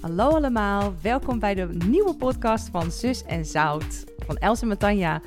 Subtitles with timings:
[0.00, 5.20] Hallo allemaal, welkom bij de nieuwe podcast van Zus en Zout van Els en Matanja.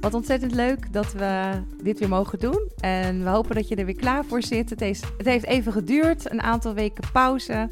[0.00, 2.70] Wat ontzettend leuk dat we dit weer mogen doen.
[2.80, 4.70] En we hopen dat je er weer klaar voor zit.
[4.70, 4.80] Het,
[5.16, 7.70] heeft even geduurd, een aantal weken pauze.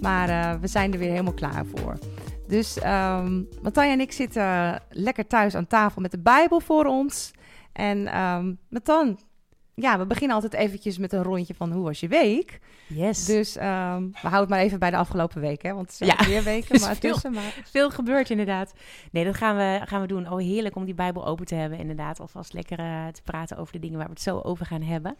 [0.00, 1.98] Maar uh, we zijn er weer helemaal klaar voor.
[2.46, 7.30] Dus um, Matanja en ik zitten lekker thuis aan tafel met de Bijbel voor ons.
[7.72, 9.18] En um, Matan,
[9.74, 12.60] ja, we beginnen altijd eventjes met een rondje van hoe was je week?
[12.86, 13.24] Yes.
[13.24, 15.74] Dus um, we houden het maar even bij de afgelopen weken, hè?
[15.74, 16.26] want het zijn ja.
[16.26, 17.32] weer weken, maar veel, tussen.
[17.32, 17.62] Maar...
[17.64, 18.74] Veel gebeurt inderdaad.
[19.10, 20.30] Nee, dat gaan we, gaan we doen.
[20.30, 22.20] Oh, heerlijk om die Bijbel open te hebben, inderdaad.
[22.20, 25.16] Alvast lekker uh, te praten over de dingen waar we het zo over gaan hebben.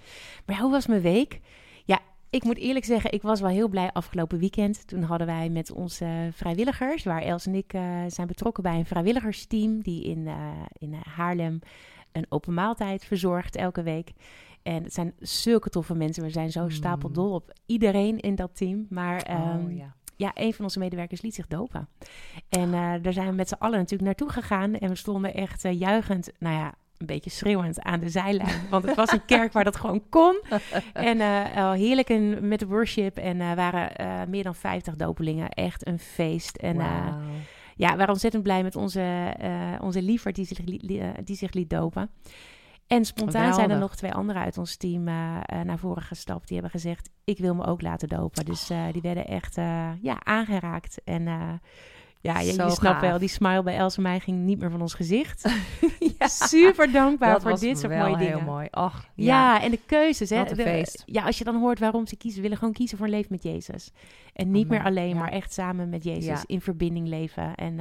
[0.46, 1.40] Maar hoe was mijn week?
[1.84, 1.98] Ja,
[2.30, 4.86] ik moet eerlijk zeggen, ik was wel heel blij afgelopen weekend.
[4.88, 8.86] Toen hadden wij met onze vrijwilligers, waar Els en ik uh, zijn betrokken bij een
[8.86, 10.34] vrijwilligersteam die in, uh,
[10.78, 11.60] in Haarlem
[12.14, 14.12] een open maaltijd verzorgt elke week.
[14.62, 16.22] En het zijn zulke toffe mensen.
[16.22, 18.86] We zijn zo stapeldol op iedereen in dat team.
[18.88, 19.94] Maar um, oh, ja.
[20.16, 20.30] ja.
[20.34, 21.88] een van onze medewerkers liet zich dopen.
[22.48, 24.74] En uh, daar zijn we met z'n allen natuurlijk naartoe gegaan.
[24.74, 28.68] En we stonden echt uh, juichend, nou ja, een beetje schreeuwend aan de zijlijn.
[28.70, 30.42] Want het was een kerk waar dat gewoon kon.
[30.92, 33.16] En uh, heerlijk in, met worship.
[33.16, 35.48] En uh, waren meer dan 50 dopelingen.
[35.48, 36.56] Echt een feest.
[36.56, 37.22] En wow.
[37.74, 39.34] Ja, we waren ontzettend blij met onze,
[39.80, 40.58] onze lieverd die zich,
[41.24, 42.10] die zich liet dopen.
[42.86, 43.54] En spontaan Geweldig.
[43.54, 46.48] zijn er nog twee anderen uit ons team uh, uh, naar voren gestapt.
[46.48, 48.44] Die hebben gezegd, ik wil me ook laten dopen.
[48.44, 49.54] Dus die werden echt
[50.00, 51.00] ja, aangeraakt.
[51.04, 51.28] En
[52.24, 54.80] ja, je, je snapt wel, die smile bij Els en mij ging niet meer van
[54.80, 55.48] ons gezicht.
[56.18, 56.26] ja.
[56.26, 58.36] Super dankbaar dat voor dit soort mooie dingen.
[58.36, 58.68] heel mooi.
[58.70, 59.24] Och, ja.
[59.24, 59.62] ja.
[59.62, 60.30] en de keuzes.
[60.30, 61.02] Hè, de.
[61.06, 63.42] Ja, als je dan hoort waarom ze kiezen, willen gewoon kiezen voor een leven met
[63.42, 63.90] Jezus.
[64.32, 65.14] En niet meer alleen, ja.
[65.14, 67.54] maar echt samen met Jezus in verbinding leven.
[67.54, 67.76] En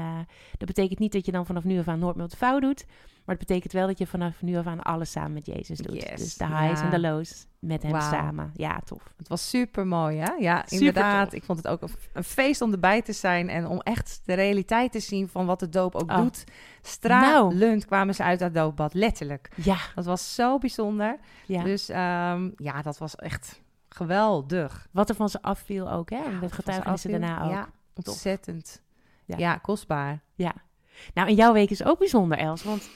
[0.57, 2.85] dat betekent niet dat je dan vanaf nu af aan nooit meer wat fout doet.
[3.25, 6.01] Maar het betekent wel dat je vanaf nu af aan alles samen met Jezus doet.
[6.01, 6.19] Yes.
[6.19, 6.85] Dus de highs ja.
[6.85, 8.01] en de lows met hem wow.
[8.01, 8.51] samen.
[8.55, 9.13] Ja, tof.
[9.17, 10.31] Het was super mooi, hè?
[10.33, 11.29] Ja, super inderdaad.
[11.29, 11.33] Tof.
[11.39, 11.81] Ik vond het ook
[12.13, 15.59] een feest om erbij te zijn en om echt de realiteit te zien van wat
[15.59, 16.17] de doop ook oh.
[16.17, 16.43] doet.
[16.81, 17.79] Stralend nou.
[17.79, 19.49] kwamen ze uit dat doopbad, letterlijk.
[19.55, 19.77] Ja.
[19.95, 21.19] Dat was zo bijzonder.
[21.45, 21.63] Ja.
[21.63, 24.87] Dus um, ja, dat was echt geweldig.
[24.91, 26.23] Wat er van ze afviel ook, hè?
[26.23, 27.51] Ja, dat getuigenissen daarna ook.
[27.51, 28.81] Ja, ontzettend.
[29.25, 29.37] Ja.
[29.37, 30.21] ja, kostbaar.
[30.35, 30.53] Ja.
[31.13, 32.89] Nou, en jouw week is ook bijzonder, Els, want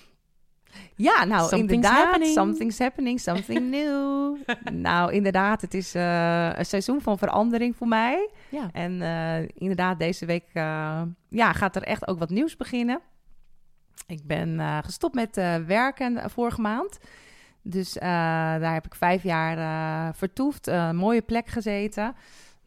[0.95, 2.03] ja, nou something's inderdaad.
[2.03, 2.33] Happening.
[2.33, 4.35] Something's happening, something new.
[4.73, 8.29] nou, inderdaad, het is uh, een seizoen van verandering voor mij.
[8.50, 8.69] Ja.
[8.72, 13.00] En uh, inderdaad, deze week uh, ja, gaat er echt ook wat nieuws beginnen.
[14.07, 15.35] Ik ben gestopt met
[15.66, 16.97] werken vorige maand.
[17.61, 22.16] Dus daar heb ik vijf jaar vertoefd, een mooie plek gezeten.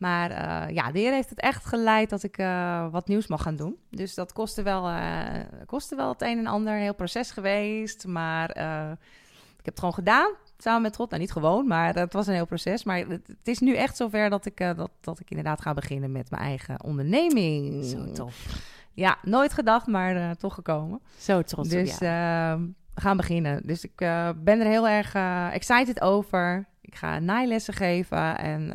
[0.01, 3.43] Maar uh, ja, de heer heeft het echt geleid dat ik uh, wat nieuws mag
[3.43, 3.77] gaan doen.
[3.91, 5.25] Dus dat kostte wel, uh,
[5.67, 6.75] kostte wel het een en ander.
[6.75, 8.07] Een heel proces geweest.
[8.07, 10.33] Maar ik heb het gewoon gedaan.
[10.59, 11.11] Samen met God.
[11.11, 12.85] Nou, niet gewoon, maar het was een heel proces.
[12.85, 16.13] Maar het, het is nu echt zover dat ik, dat, dat ik inderdaad ga beginnen
[16.13, 17.85] met mijn eigen onderneming.
[17.85, 18.47] Zo tof.
[18.93, 21.01] Ja, nooit gedacht, maar toch gekomen.
[21.19, 23.67] Zo trots dus, we gaan beginnen.
[23.67, 23.97] Dus ik
[24.37, 25.15] ben er heel erg
[25.53, 26.69] excited over.
[26.81, 28.73] Ik ga naailessen geven en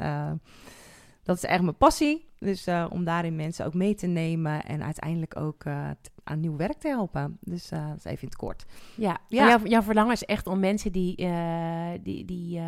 [1.25, 2.25] dat is echt mijn passie.
[2.38, 5.90] Dus uh, om daarin mensen ook mee te nemen en uiteindelijk ook uh,
[6.24, 7.38] aan nieuw werk te helpen.
[7.41, 8.66] Dus uh, dat is even in het kort.
[8.96, 9.47] Ja, ja.
[9.47, 11.16] Jouw, jouw verlangen is echt om mensen die,
[12.02, 12.62] die, die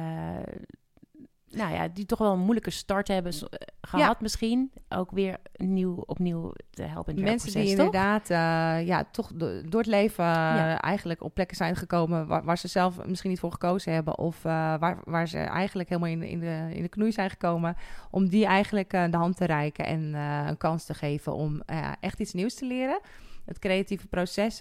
[1.51, 3.41] nou ja, die toch wel een moeilijke start hebben uh,
[3.81, 4.17] gehad ja.
[4.19, 4.71] misschien.
[4.89, 9.61] Ook weer nieuw, opnieuw te helpen in het Mensen die inderdaad uh, ja, toch do
[9.61, 10.81] door het leven uh, ja.
[10.81, 12.27] eigenlijk op plekken zijn gekomen...
[12.27, 14.17] Waar, waar, ze zelf misschien niet voor gekozen hebben...
[14.17, 17.75] of waar, waar ze eigenlijk helemaal in, in, de, in de knoei zijn gekomen...
[18.11, 20.13] om die eigenlijk de hand te reiken en
[20.47, 21.61] een kans te geven om
[21.99, 22.99] echt iets nieuws te leren.
[23.45, 24.59] Het creatieve proces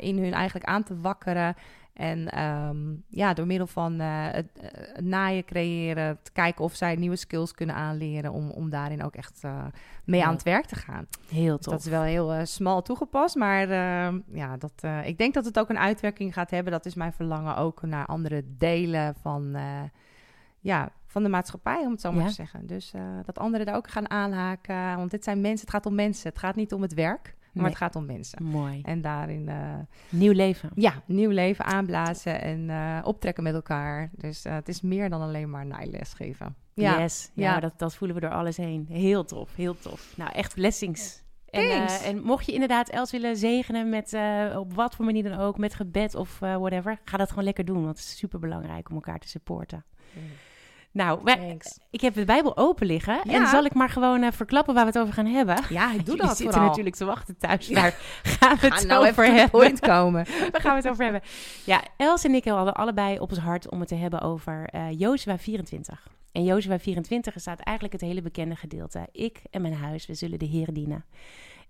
[0.00, 1.54] in hun eigenlijk aan te wakkeren...
[1.94, 6.94] En um, ja, door middel van uh, het, het, naaien creëren, te kijken of zij
[6.96, 9.64] nieuwe skills kunnen aanleren om, om daarin ook echt uh,
[10.04, 10.26] mee ja.
[10.26, 11.06] aan het werk te gaan.
[11.28, 11.64] Heel tof.
[11.64, 15.44] Dus dat is wel heel uh, smal toegepast, maar uh, ja, dat, ik denk dat
[15.44, 16.72] het ook een uitwerking gaat hebben.
[16.72, 19.56] Dat is mijn verlangen ook naar andere delen van,
[20.60, 22.28] ja, van de maatschappij, om het zo maar ja.
[22.28, 22.66] te zeggen.
[22.66, 22.92] Dus
[23.24, 26.28] dat anderen daar ook gaan aanhaken, want dit zijn mensen, het gaat om mensen.
[26.28, 27.34] Het gaat niet om het werk.
[27.54, 27.72] Maar nee.
[27.72, 28.42] het gaat om mensen.
[28.42, 28.80] Mooi.
[28.82, 29.48] En daarin...
[29.48, 29.74] Uh,
[30.08, 30.70] nieuw leven.
[30.74, 34.10] Ja, nieuw leven aanblazen en uh, optrekken met elkaar.
[34.12, 36.56] Dus uh, het is meer dan alleen maar naailes geven.
[36.74, 37.00] Ja.
[37.00, 37.60] Yes, ja, ja.
[37.60, 38.86] Dat, dat voelen we door alles heen.
[38.88, 40.12] Heel tof, heel tof.
[40.16, 41.22] Nou, echt blessings.
[41.54, 45.22] En, uh, en, mocht je inderdaad Els willen zegenen met uh, op wat voor manier
[45.22, 47.84] dan ook, met gebed of uh, whatever, ga dat gewoon lekker doen.
[47.84, 49.84] Want het is super belangrijk om elkaar te supporten.
[50.12, 50.22] Mm.
[50.94, 51.58] Nou, wij,
[51.90, 53.20] ik heb de Bijbel open liggen.
[53.24, 53.32] Ja.
[53.32, 55.56] En zal ik maar gewoon uh, verklappen waar we het over gaan hebben?
[55.68, 56.68] Ja, ik doe dat zitten vooral.
[56.68, 57.66] natuurlijk te wachten thuis.
[57.66, 57.74] Ja.
[57.74, 57.92] Daar
[58.40, 59.78] gaan we het nou over hebben.
[59.78, 60.26] Komen.
[60.52, 61.22] Waar gaan we het over hebben?
[61.64, 64.86] Ja, Els en ik hadden allebei op ons hart om het te hebben over uh,
[64.90, 66.08] Jozua 24.
[66.32, 69.08] En Jozua 24 staat eigenlijk het hele bekende gedeelte.
[69.12, 71.04] Ik en mijn huis, we zullen de Heer dienen.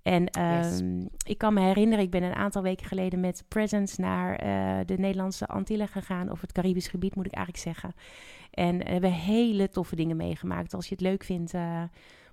[0.03, 4.31] En um, ik kan me herinneren, ik ben een aantal weken geleden met Presence naar
[4.31, 6.31] uh, de Nederlandse Antillen gegaan.
[6.31, 7.95] Of het Caribisch gebied, moet ik eigenlijk zeggen.
[8.55, 10.75] En we hebben hele toffe dingen meegemaakt.
[10.75, 11.83] Als je het leuk vindt, uh,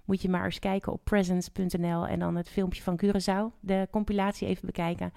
[0.06, 2.08] moet je maar eens kijken op presence.nl.
[2.08, 5.14] En dan het filmpje van Curaçao, de compilatie even bekijken.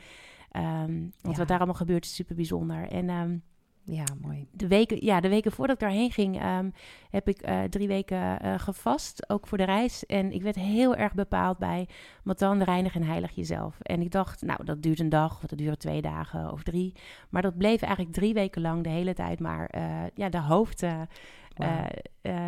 [0.56, 1.38] Um, want Ja.
[1.38, 2.88] wat daar allemaal gebeurt is super bijzonder.
[2.88, 3.42] En um,
[3.86, 4.46] Ja, mooi.
[4.50, 6.70] de weken, ja, de weken voordat ik daarheen ging, ehm,
[7.10, 10.06] heb ik eh, drie weken eh, gevast, ook voor de reis.
[10.06, 11.88] En ik werd heel erg bepaald bij,
[12.22, 13.80] want dan reinig en heilig jezelf.
[13.80, 16.94] En ik dacht, nou, dat duurt een dag, of dat duurt twee dagen of drie.
[17.28, 20.80] Maar dat bleef eigenlijk drie weken lang de hele tijd maar eh, ja, de, hoofd,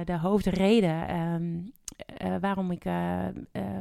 [0.05, 1.09] de hoofdreden.
[1.09, 1.55] ehm,
[1.97, 3.33] eh, waarom ik, eh, eh,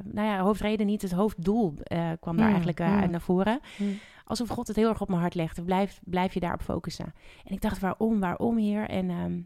[0.04, 1.74] nou ja, hoofdreden niet, het hoofddoel
[2.20, 3.00] kwam daar Mm, eigenlijk eh, mm.
[3.00, 4.00] uit naar voren Mm.
[4.26, 5.64] alsof God het heel erg op mijn hart legde.
[5.64, 7.14] Blijf, blijf je daarop focussen.
[7.44, 8.90] En ik dacht, waarom, waarom hier?
[8.90, 9.40] En ehm,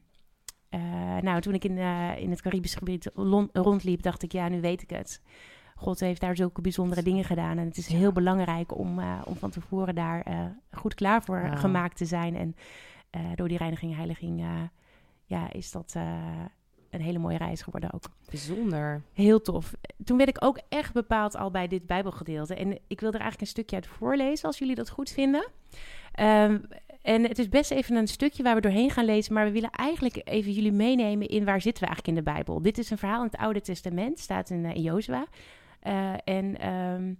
[0.69, 1.77] eh, nou, toen ik in,
[2.17, 3.11] in het Caribisch gebied
[3.53, 5.21] rondliep, dacht ik, ja, nu weet ik het.
[5.75, 7.57] God heeft daar zulke bijzondere dingen gedaan.
[7.57, 10.25] En het is heel belangrijk om, om van tevoren daar
[10.71, 12.35] goed klaar voor gemaakt te zijn.
[12.35, 12.55] En
[13.35, 14.43] door die reiniging heiliging,
[15.25, 15.95] ja, is dat
[16.89, 18.03] een hele mooie reis geworden ook.
[18.29, 19.01] Bijzonder.
[19.13, 19.73] Heel tof.
[20.03, 22.55] Toen werd ik ook echt bepaald al bij dit Bijbelgedeelte.
[22.55, 25.47] En ik wil er eigenlijk een stukje uit voorlezen, als jullie dat goed vinden.
[26.11, 26.57] Ehm,
[27.01, 29.69] en het is best even een stukje waar we doorheen gaan lezen, maar we willen
[29.69, 32.61] eigenlijk even jullie meenemen in waar zitten we eigenlijk in de Bijbel.
[32.61, 35.25] Dit is een verhaal in het Oude Testament, staat in, in Jozua.
[35.79, 37.13] Eh, en ehm,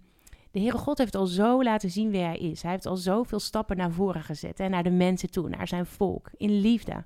[0.50, 2.62] de Heere God heeft al zo laten zien wie hij is.
[2.62, 5.86] Hij heeft al zoveel stappen naar voren gezet en naar de mensen toe, naar zijn
[5.86, 7.04] volk, in liefde.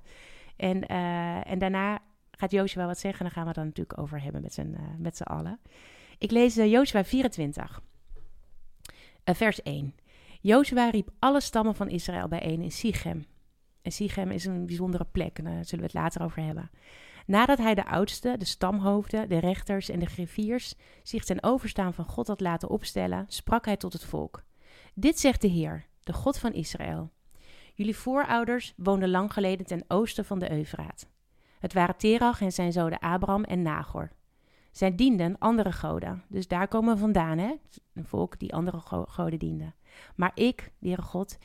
[0.55, 1.99] En, eh, en daarna
[2.37, 4.73] gaat Jozua wat zeggen en daar gaan we het dan natuurlijk over hebben met z'n,
[4.77, 5.59] eh, met allen.
[6.17, 7.81] Ik lees uh, Jozua 24,
[9.23, 9.95] Eh, vers 1.
[10.41, 13.25] Jozua riep alle stammen van Israël bijeen in Sichem.
[13.81, 16.69] En Sichem is een bijzondere plek, en daar zullen we het later over hebben.
[17.25, 22.05] Nadat hij de oudsten, de stamhoofden, de rechters en de griffiers zich ten overstaan van
[22.05, 24.43] God had laten opstellen, sprak hij tot het volk.
[24.93, 27.11] Dit zegt de Heer, de God van Israël.
[27.73, 31.07] Jullie voorouders woonden lang geleden ten oosten van de Eufraat.
[31.65, 34.11] Het waren Terach en zijn zonen Abraham en Nagor.
[34.71, 37.53] Zij dienden andere goden, dus daar komen we vandaan, hè?
[37.93, 39.73] Een volk die andere go- goden diende.
[40.15, 41.37] Maar ik, de God,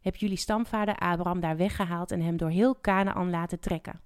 [0.00, 4.00] heb jullie stamvader Abraham daar weggehaald en hem door heel Canaan laten trekken.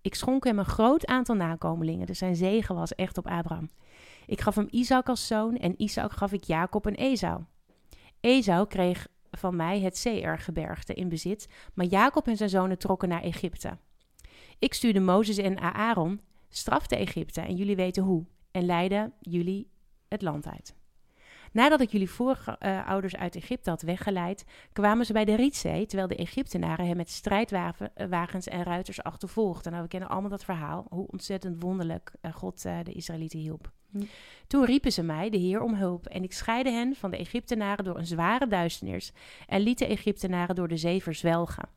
[0.00, 3.70] Ik schonk hem een groot aantal nakomelingen, dus zijn zegen was echt op Abraham.
[4.26, 7.42] Ik gaf hem Isaac als zoon en Isaac gaf ik Jacob en Esau.
[8.20, 13.22] Esau kreeg van mij het Seir-gebergte in bezit, maar Jacob en zijn zonen trokken naar
[13.22, 13.78] Egypte.
[14.62, 19.70] Ik stuurde Mozes en Aaron, strafte Egypte en jullie weten hoe, en leidde jullie
[20.08, 20.74] het land uit.
[21.52, 26.16] Nadat ik jullie voorouders uit Egypte had weggeleid, kwamen ze bij de Rietzee, terwijl de
[26.16, 29.72] Egyptenaren hem met strijdwagens en ruiters achtervolgden.
[29.72, 33.70] Nou, we kennen allemaal dat verhaal, hoe ontzettend wonderlijk eh, God eh, de Israëlieten hielp.
[33.90, 34.04] Hm.
[34.46, 37.84] Toen riepen ze mij, de Heer, om hulp, en ik scheidde hen van de Egyptenaren
[37.84, 39.12] door een zware duisternis
[39.46, 41.68] en liet de Egyptenaren door de zee verzwelgen.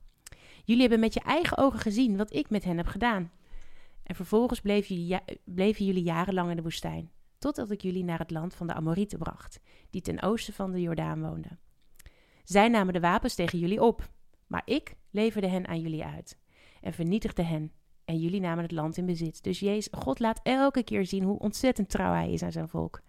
[0.66, 3.32] Jullie hebben met je eigen ogen gezien wat ik met hen heb gedaan.
[4.04, 8.32] En vervolgens bleven jullie, bleven jullie jarenlang in de woestijn, totdat ik jullie naar het
[8.32, 9.60] land van de Amorieten bracht,
[9.90, 11.60] die ten oosten van de Jordaan woonden.
[12.44, 14.10] Zij namen de wapens tegen jullie op,
[14.48, 16.38] maar ik leverde hen aan jullie uit
[16.82, 17.72] en vernietigde hen.
[18.06, 19.44] En jullie namen het land in bezit.
[19.44, 23.02] Dus Jezus, God laat elke keer zien hoe ontzettend trouw hij is aan zijn volk.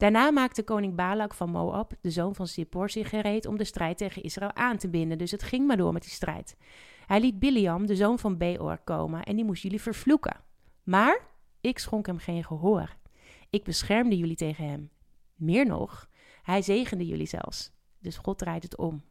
[0.00, 3.98] Daarna maakte koning Balak van Moab, de zoon van Sippor, zich gereed om de strijd
[3.98, 5.18] tegen Israël aan te binden.
[5.18, 6.56] Dus het ging maar door met die strijd.
[7.06, 10.36] Hij liet Biliam, de zoon van Beor, komen en die moest jullie vervloeken.
[10.82, 11.20] Maar
[11.60, 12.96] ik schonk hem geen gehoor.
[13.50, 14.90] Ik beschermde jullie tegen hem.
[15.34, 16.08] Meer nog,
[16.42, 17.72] hij zegende jullie zelfs.
[17.98, 19.02] Dus God draait het om.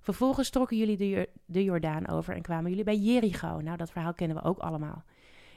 [0.00, 3.60] Vervolgens trokken jullie de, de Jordaan over en kwamen jullie bij Jericho.
[3.60, 5.04] Nou, dat verhaal kennen we ook allemaal.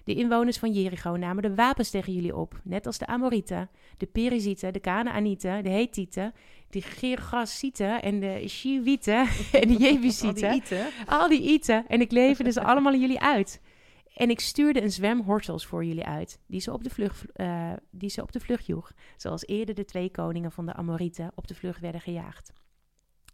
[0.10, 4.06] De inwoners van Jericho namen de wapens tegen jullie op, net als de Amorieten, de
[4.06, 6.34] Perizieten, de Canaanieten, de Hethieten,
[6.70, 9.28] de Gergasieten en de Shiwieten
[9.62, 10.52] en de Jebusieten.
[10.52, 10.88] eten.
[11.06, 11.88] Al die Ieten.
[11.88, 13.62] En ik leverde ze allemaal aan jullie uit.
[14.14, 17.74] En ik stuurde een zwem horsels voor jullie uit, die ze, op de vlucht, eh,
[17.92, 21.48] die ze op de vlucht joeg, zoals eerder de twee koningen van de Amorieten op
[21.48, 22.54] de vlucht werden gejaagd.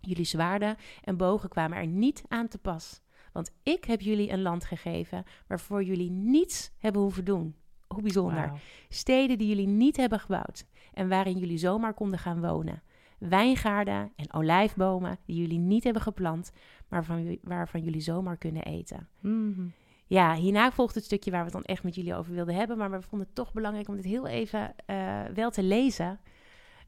[0.02, 3.02] Jullie zwaarden en bogen kwamen er niet aan te pas,
[3.36, 7.56] want ik heb jullie een land gegeven waarvoor jullie niets hebben hoeven doen.
[7.88, 8.52] Hoe bijzonder.
[8.90, 12.82] Steden die jullie niet hebben gebouwd en waarin jullie zomaar konden gaan wonen.
[13.18, 16.52] Wijngaarden en olijfbomen die jullie niet hebben geplant,
[16.88, 19.08] maar van, waarvan jullie zomaar kunnen eten.
[19.20, 19.68] Mhm.
[20.06, 22.78] Ja, hierna volgt het stukje waar we het dan echt met jullie over wilden hebben.
[22.78, 26.20] Maar we vonden het toch belangrijk om dit heel even eh, wel te lezen.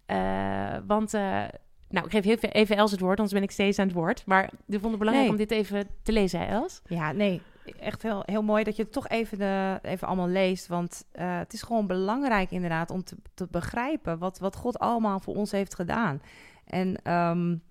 [0.06, 1.44] Eh, want, eh,
[1.90, 4.26] nou, ik geef even Els het woord, anders ben ik steeds aan het woord.
[4.26, 5.40] Maar we vonden het belangrijk Nee.
[5.40, 6.82] om dit even te lezen, Els?
[6.88, 7.42] Ja, nee.
[7.80, 10.68] echt heel, heel mooi dat je het toch even, de, even allemaal leest.
[10.68, 15.20] Want uh, het is gewoon belangrijk inderdaad om te, te begrijpen wat, wat God allemaal
[15.20, 16.22] voor ons heeft gedaan.
[16.66, 17.62] En um,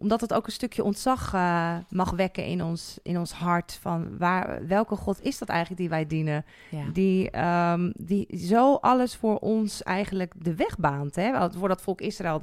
[0.00, 3.78] omdat het ook een stukje ontzag uh, mag wekken in ons, in ons hart.
[3.80, 6.44] Van waar, welke God is dat eigenlijk die wij dienen?
[6.70, 6.84] Ja.
[6.92, 7.40] Die,
[7.72, 11.14] um, die zo alles voor ons eigenlijk de weg baant.
[11.14, 11.50] Hè?
[11.52, 12.42] Voor dat volk Israël.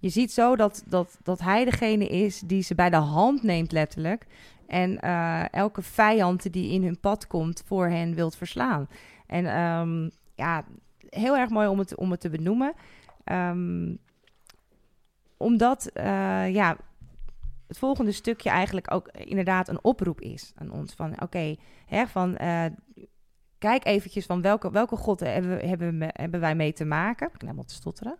[0.00, 3.72] Je ziet zo dat, dat, dat hij degene is die ze bij de hand neemt,
[3.72, 4.26] letterlijk.
[4.66, 8.88] En uh, elke vijand die in hun pad komt, voor hen wilt verslaan.
[9.26, 10.64] En um, ja,
[11.10, 12.72] heel erg mooi om het, om het te benoemen.
[13.24, 13.98] Um,
[15.36, 16.76] omdat, uh, ja,
[17.66, 20.94] het volgende stukje eigenlijk ook inderdaad een oproep is aan ons.
[20.94, 21.58] Van oké, okay,
[22.06, 22.64] van uh,
[23.58, 27.30] kijk eventjes van welke, welke God hebben, we, hebben, hebben wij mee te maken.
[27.38, 28.18] Ik te stotteren.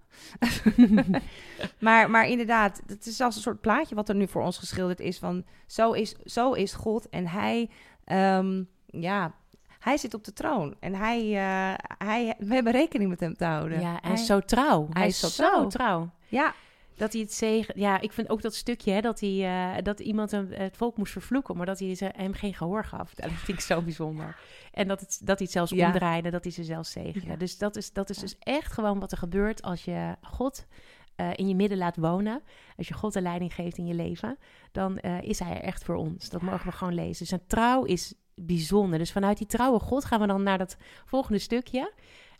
[1.78, 5.00] maar, maar inderdaad, het is als een soort plaatje wat er nu voor ons geschilderd
[5.00, 5.18] is.
[5.18, 7.70] Van zo is, zo is God en hij,
[8.06, 9.34] um, ja,
[9.78, 10.76] hij zit op de troon.
[10.80, 13.80] En hij, uh, hij, we hebben rekening met hem te houden.
[13.80, 14.82] Ja, hij, hij is zo trouw.
[14.82, 15.66] Hij, hij is zo trouw.
[15.66, 16.10] trouw.
[16.28, 16.54] Ja,
[16.96, 17.80] dat hij het zegen...
[17.80, 20.96] Ja, ik vind ook dat stukje, hè, dat, hij, uh, dat iemand hem, het volk
[20.96, 23.14] moest vervloeken, maar dat hij ze, hem geen gehoor gaf.
[23.14, 24.38] Dat vind ik zo bijzonder.
[24.72, 25.86] En dat, het, dat hij het zelfs Ja.
[25.86, 27.26] omdraaide, dat hij ze zelfs zegende.
[27.26, 27.36] Ja.
[27.36, 30.66] Dus dat is, dat is dus echt gewoon wat er gebeurt als je God
[31.16, 32.42] uh, in je midden laat wonen.
[32.76, 34.38] Als je God de leiding geeft in je leven,
[34.72, 36.28] dan uh, is hij er echt voor ons.
[36.28, 37.26] Dat mogen we gewoon lezen.
[37.26, 38.98] Zijn trouw is bijzonder.
[38.98, 41.92] Dus vanuit die trouwe God gaan we dan naar dat volgende stukje,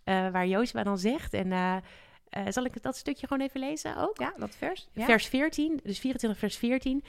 [0.05, 1.35] uh, waar Jozua dan zegt...
[1.35, 1.77] En, uh,
[2.31, 4.19] uh, zal ik dat stukje gewoon even lezen ook?
[4.19, 4.89] Ja, dat vers.
[4.93, 5.05] Ja.
[5.05, 7.05] Vers 14, dus 24 vers 14.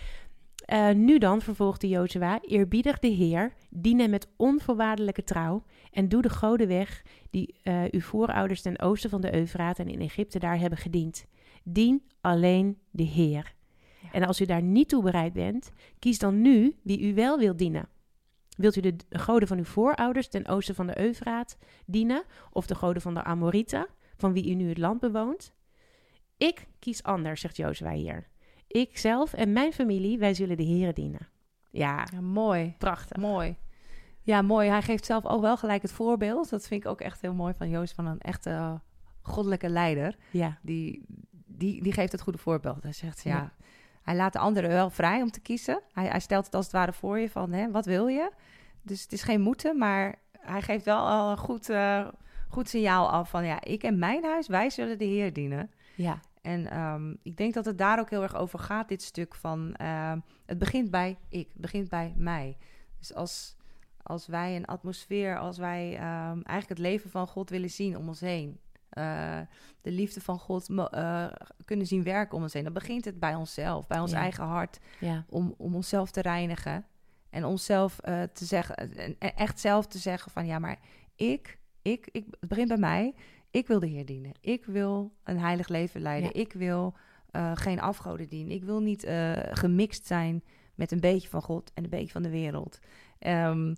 [0.74, 6.21] Uh, nu dan, vervolgde Jozua, eerbiedig de Heer, dien hem met onvoorwaardelijke trouw en doe
[6.21, 10.39] de goden weg die uh, uw voorouders ten oosten van de Eufraat en in Egypte
[10.39, 11.25] daar hebben gediend.
[11.63, 13.55] Dien alleen de Heer.
[14.01, 14.12] Ja.
[14.12, 17.57] En als u daar niet toe bereid bent, kies dan nu wie u wel wilt
[17.57, 17.89] dienen.
[18.57, 22.75] Wilt u de goden van uw voorouders ten oosten van de Eufraat dienen, of de
[22.75, 25.53] goden van de Amorieten, van wie u nu het land bewoont?
[26.38, 28.27] Ik kies anders, zegt Jozua hier.
[28.67, 31.29] Ik zelf en mijn familie, wij zullen de Heeren dienen.
[31.71, 32.75] Ja, ja, mooi.
[32.77, 33.17] Prachtig.
[33.17, 33.57] Mooi.
[34.21, 34.69] Ja, mooi.
[34.69, 36.50] Hij geeft zelf ook wel gelijk het voorbeeld.
[36.50, 38.74] Dat vind ik ook echt heel mooi van Joost, van een echte uh,
[39.21, 40.15] goddelijke leider.
[40.31, 40.57] Ja.
[40.62, 41.05] Die,
[41.45, 42.83] die, die geeft het goede voorbeeld.
[42.83, 43.53] Hij zegt, ja, ja.
[44.01, 45.81] hij laat de anderen wel vrij om te kiezen.
[45.91, 48.31] Hij, hij stelt het als het ware voor je van, hè, wat wil je?
[48.81, 52.07] Dus het is geen moeten, maar hij geeft wel al een goed, uh,
[52.48, 55.72] goed signaal af van, ja, ik en mijn huis, wij zullen de Heer dienen.
[55.96, 56.20] Ja.
[56.42, 59.75] En um, ik denk dat het daar ook heel erg over gaat, dit stuk van...
[59.82, 60.13] Uh,
[60.46, 62.58] het begint bij ik, het begint bij mij.
[63.00, 63.56] Dus als,
[64.04, 68.08] als wij een atmosfeer, als wij um, eigenlijk het leven van God willen zien om
[68.08, 68.60] ons heen...
[68.98, 69.39] Uh,
[69.82, 71.27] de liefde van God uh,
[71.66, 72.63] kunnen zien werken om ons heen...
[72.63, 74.18] dan begint het bij onszelf, bij ons ja.
[74.18, 74.80] eigen hart...
[75.00, 75.25] Ja.
[75.30, 76.86] Om, om onszelf te reinigen
[77.30, 78.75] en onszelf uh, te zeggen...
[78.98, 80.80] en echt zelf te zeggen van ja, maar
[81.16, 81.60] ik,
[81.91, 83.13] ik, ik het begint bij mij...
[83.51, 84.32] Ik wil de Heer dienen.
[84.41, 86.29] Ik wil een heilig leven leiden.
[86.34, 86.41] Ja.
[86.41, 86.94] Ik wil
[87.32, 88.56] uh, geen afgoden dienen.
[88.56, 90.44] Ik wil niet uh, gemixt zijn
[90.75, 92.79] met een beetje van God en een beetje van de wereld.
[93.20, 93.75] Um,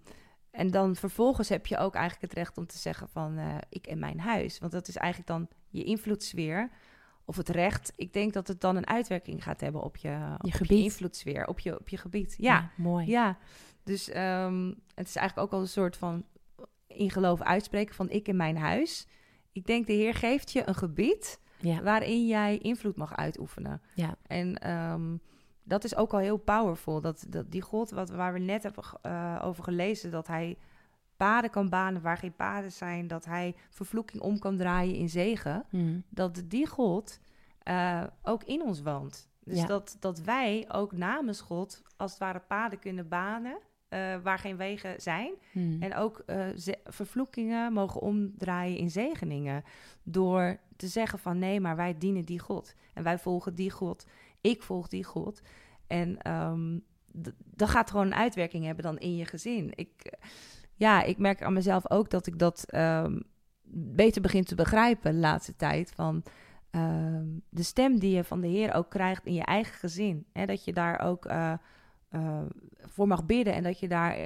[0.51, 3.88] en dan vervolgens heb je ook eigenlijk het recht om te zeggen van uh, ik
[3.88, 4.60] en mijn huis.
[4.60, 6.70] Want dat is eigenlijk dan je invloedssfeer
[7.25, 7.94] of het recht.
[7.96, 10.78] Ik denk dat het dan een uitwerking gaat hebben op je, je, op gebied.
[10.78, 12.36] je invloedssfeer, op je, op je gebied.
[12.38, 13.08] Ja, ja mooi.
[13.08, 13.38] Ja,
[13.84, 16.25] dus um, het is eigenlijk ook al een soort van
[17.00, 19.08] in geloof uitspreken van ik in mijn huis.
[19.51, 21.82] Ik denk, de Heer geeft je een gebied ja.
[21.82, 23.82] waarin jij invloed mag uitoefenen.
[23.94, 24.15] Ja.
[24.27, 25.22] En um,
[25.63, 27.01] dat is ook al heel powerful.
[27.01, 30.58] Dat, dat die God, wat, waar we net hebben uh, over gelezen, dat hij
[31.18, 35.65] paden kan banen waar geen paden zijn, dat hij vervloeking om kan draaien in zegen,
[35.70, 36.03] mm.
[36.10, 37.20] dat die God
[37.63, 39.29] uh, ook in ons woont.
[39.44, 39.65] Dus ja.
[39.65, 43.58] dat, dat wij ook namens God als het ware paden kunnen banen
[43.89, 45.34] uh, waar geen wegen zijn.
[45.51, 45.81] Mm.
[45.81, 46.46] En ook uh,
[46.84, 49.63] vervloekingen mogen omdraaien in zegeningen.
[50.03, 52.75] Door te zeggen van nee, maar wij dienen die God.
[52.93, 54.05] En wij volgen die God.
[54.41, 55.41] Ik volg die God.
[55.88, 56.84] En um,
[57.55, 59.72] dat gaat gewoon een uitwerking hebben dan in je gezin.
[59.75, 60.13] Ik,
[60.75, 63.24] ja, ik merk aan mezelf ook dat ik dat um,
[63.72, 65.91] beter begin te begrijpen de laatste tijd.
[65.96, 66.24] Van
[66.72, 70.25] um, de stem die je van de Heer ook krijgt in je eigen gezin.
[70.34, 71.25] Hè, dat je daar ook...
[71.25, 71.53] Uh,
[72.12, 72.42] uh,
[72.82, 74.18] voor mag bidden en dat je daar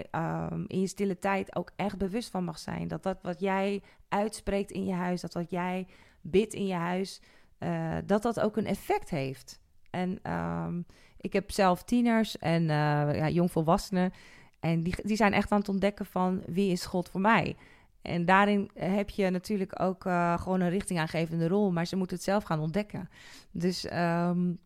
[0.51, 2.87] um, in je stille tijd ook echt bewust van mag zijn.
[2.87, 5.87] Dat dat wat jij uitspreekt in je huis, dat wat jij
[6.21, 7.21] bidt in je huis,
[7.59, 9.59] uh, dat dat ook een effect heeft.
[9.89, 10.85] En um,
[11.17, 12.67] ik heb zelf tieners en uh,
[13.15, 14.11] ja, jongvolwassenen
[14.59, 17.55] en die, die zijn echt aan het ontdekken van wie is God voor mij.
[18.01, 20.01] En daarin heb je natuurlijk ook
[20.39, 23.09] gewoon een richtingaangevende rol, maar ze moeten het zelf gaan ontdekken.
[23.51, 24.59] Dus um,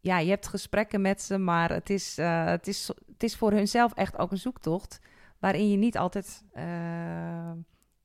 [0.00, 3.52] ja, je hebt gesprekken met ze, maar het is, uh, het is, het is voor
[3.52, 5.00] hunzelf echt ook een zoektocht.
[5.38, 6.64] waarin je niet altijd, eh,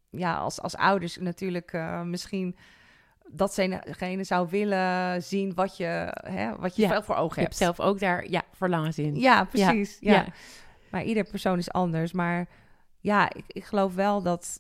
[0.10, 2.56] ja, als, als ouders natuurlijk uh, misschien
[3.32, 6.90] datgene zou willen zien wat je, hè, wat je Ja.
[6.90, 7.76] wel voor ogen Je hebt hebt.
[7.76, 9.16] zelf ook daar ja, verlangens in.
[9.16, 9.98] Ja, precies.
[10.00, 10.26] Ja, ja.
[10.92, 12.12] Maar ieder persoon is anders.
[12.12, 12.48] Maar
[13.00, 14.60] ja, ik, ik geloof wel dat,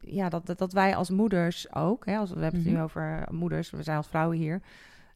[0.00, 2.78] ja, dat, dat, dat wij als moeders ook, hè, als, we hebben het Mhm.
[2.78, 4.62] nu over moeders, we zijn als vrouwen hier,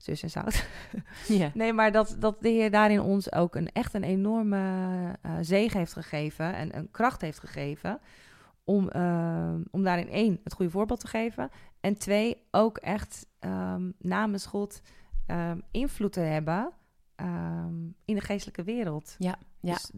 [0.03, 0.67] zus en zout.
[1.55, 4.59] Nee, maar dat, dat de Heer daarin ons ook een, echt een enorme
[5.23, 8.01] eh zegen heeft gegeven en een kracht heeft gegeven.
[8.65, 11.51] Om, eh, om daarin één, het goede voorbeeld te geven.
[11.81, 14.83] En twee, ook echt ehm, namens God
[15.27, 16.73] ehm, invloed te hebben
[17.15, 19.15] ehm, in de geestelijke wereld.
[19.19, 19.73] Ja, ja.
[19.73, 19.91] Dus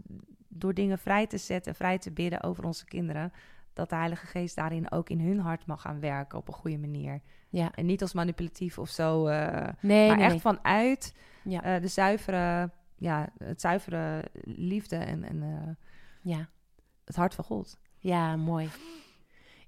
[0.49, 3.32] door dingen vrij te zetten, vrij te bidden over onze kinderen.
[3.73, 6.78] Dat de Heilige Geest daarin ook in hun hart mag gaan werken op een goede
[6.78, 7.21] manier.
[7.52, 7.71] Ja.
[7.75, 9.26] En niet als manipulatief of zo.
[9.26, 10.40] eh, Nee, maar nee, echt nee.
[10.54, 11.62] vanuit Ja.
[11.62, 15.75] eh, de zuivere, ja, het zuivere liefde en, en eh,
[16.32, 16.49] Ja.
[17.04, 17.78] het hart van God.
[17.99, 18.68] Ja, mooi.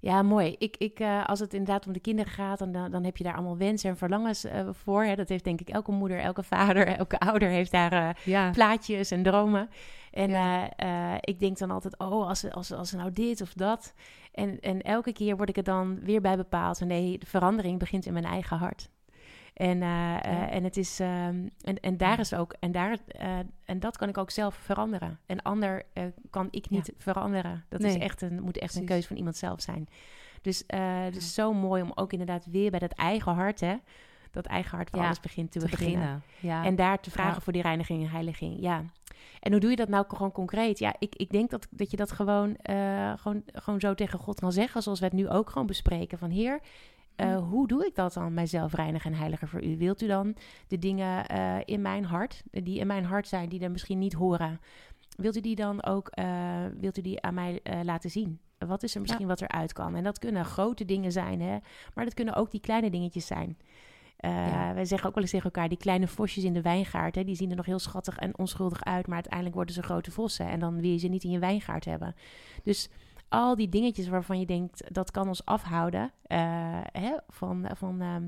[0.01, 0.55] Ja, mooi.
[0.59, 3.57] Ik, ik, als het inderdaad om de kinderen gaat, dan, dan heb je daar allemaal
[3.57, 5.05] wensen en verlangens voor.
[5.05, 5.15] Hè.
[5.15, 9.23] Dat heeft denk ik elke moeder, elke vader, elke ouder heeft daar Ja, plaatjes en
[9.23, 9.69] dromen.
[10.15, 10.71] En Ja.
[10.71, 13.95] eh, eh, ik denk dan altijd, oh, als als, als nou dit of dat.
[14.33, 16.79] En, en elke keer word ik er dan weer bij bepaald.
[16.79, 18.91] van, Nee, de verandering begint in mijn eigen hart.
[19.55, 22.99] En, eh, en het is, ehm, en, en daar is ook, en, daar,
[23.65, 25.19] en dat kan ik ook zelf veranderen.
[25.27, 25.83] Een ander
[26.31, 27.65] kan ik niet veranderen.
[27.69, 29.89] Dat is echt een, moet echt een keuze van iemand zelf zijn.
[30.43, 33.75] Dus het is zo mooi om ook inderdaad weer bij dat eigen hart, hè,
[34.31, 35.99] dat eigen hart Ja, alles begint te, te beginnen.
[35.99, 36.23] beginnen.
[36.41, 36.65] Ja.
[36.65, 38.57] En daar te vragen voor die reiniging en heiliging.
[38.61, 38.85] Ja.
[39.41, 40.79] En hoe doe je dat nou gewoon concreet?
[40.79, 44.41] Ja, ik, ik denk dat, dat je dat gewoon, eh, gewoon, gewoon zo tegen God
[44.41, 44.83] kan zeggen.
[44.83, 46.19] Zoals we het nu ook gewoon bespreken.
[46.19, 46.61] Van Heer,
[47.17, 47.39] eh, Mhm.
[47.39, 49.77] hoe doe ik dat dan, mijzelf reinigen en heiliger voor u?
[49.79, 50.37] Wilt u dan
[50.69, 54.13] de dingen eh, in mijn hart, die in mijn hart zijn, die er misschien niet
[54.13, 54.61] horen...
[55.17, 56.11] Wilt u die dan ook
[56.81, 58.41] wilt u die aan mij laten zien?
[58.59, 59.95] Wat is er misschien wat eruit kan?
[59.95, 61.59] En dat kunnen grote dingen zijn, hè?
[61.95, 63.59] maar dat kunnen ook die kleine dingetjes zijn.
[64.25, 64.75] Eh, Ja.
[64.75, 67.35] Wij zeggen ook wel eens tegen elkaar, die kleine vosjes in de wijngaard, hè, die
[67.37, 70.61] zien er nog heel schattig en onschuldig uit, maar uiteindelijk worden ze grote vossen en
[70.61, 72.15] dan wil je ze niet in je wijngaard hebben.
[72.63, 72.89] Dus
[73.29, 76.39] al die dingetjes waarvan je denkt, dat kan ons afhouden eh,
[76.93, 78.25] hè, van, van, ehm,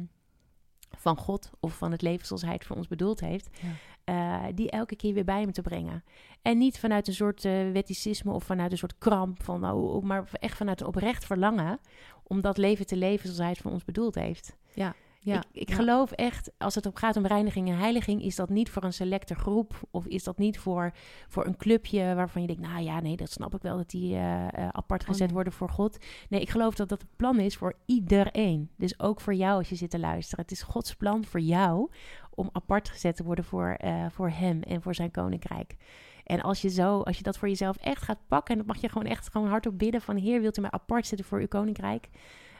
[0.98, 3.68] van God of van het leven zoals hij het voor ons bedoeld heeft, Ja.
[4.04, 6.04] eh, die elke keer weer bij hem te brengen.
[6.42, 10.56] En niet vanuit een soort wetticisme of vanuit een soort kramp, van, oh, maar echt
[10.56, 11.78] vanuit een oprecht verlangen
[12.22, 14.56] om dat leven te leven zoals hij het voor ons bedoeld heeft.
[14.74, 14.94] ja.
[15.34, 15.74] Ik, ik ja.
[15.74, 18.92] geloof echt, als het op gaat om reiniging en heiliging, is dat niet voor een
[18.92, 20.92] selecte groep of is dat niet voor,
[21.28, 24.14] voor een clubje waarvan je denkt, nou ja, nee, dat snap ik wel dat die
[24.14, 25.34] eh, eh, apart Oh, gezet nee.
[25.34, 25.98] worden voor God.
[26.28, 28.70] Nee, ik geloof dat dat het plan is voor iedereen.
[28.76, 30.44] Dus ook voor jou als je zit te luisteren.
[30.44, 31.90] Het is Gods plan voor jou
[32.34, 35.76] om apart gezet te worden voor, eh, voor Hem en voor Zijn koninkrijk.
[36.24, 38.80] En als je zo, als je dat voor jezelf echt gaat pakken, en dat mag
[38.80, 41.48] je gewoon echt gewoon hardop bidden van Heer, wilt u mij apart zetten voor uw
[41.48, 42.08] koninkrijk?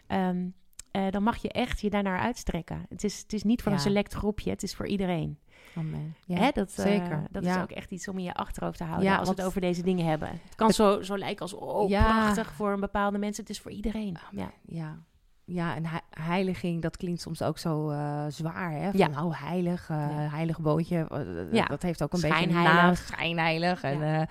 [0.06, 0.48] Ehm,
[0.96, 2.86] eh, dan mag je echt je daarnaar uitstrekken.
[2.88, 5.38] Het is, het is niet voor een select groepje, het is voor iedereen.
[5.76, 6.14] Amen.
[6.26, 7.22] Ja, Hè, dat, eh, zeker.
[7.30, 7.56] dat Ja.
[7.56, 9.60] is ook echt iets om in je achterhoofd te houden Ja, als we het over
[9.60, 10.28] deze dingen hebben.
[10.28, 13.42] Het kan zo, zo lijken als, oh, prachtig voor een bepaalde mensen.
[13.42, 14.16] Het is voor iedereen.
[14.30, 14.50] Ja.
[14.66, 14.98] Ja.
[15.44, 18.90] Ja, en he- heiliging, dat klinkt soms ook zo eh, zwaar, hè?
[18.90, 19.06] Van, Ja.
[19.06, 19.88] nou, heilig,
[20.30, 21.06] heilig boontje.
[21.52, 21.64] Ja.
[21.64, 22.82] Dat heeft ook een beetje een Schijnheilig.
[22.82, 23.82] naam, schijnheilig.
[23.82, 24.28] En,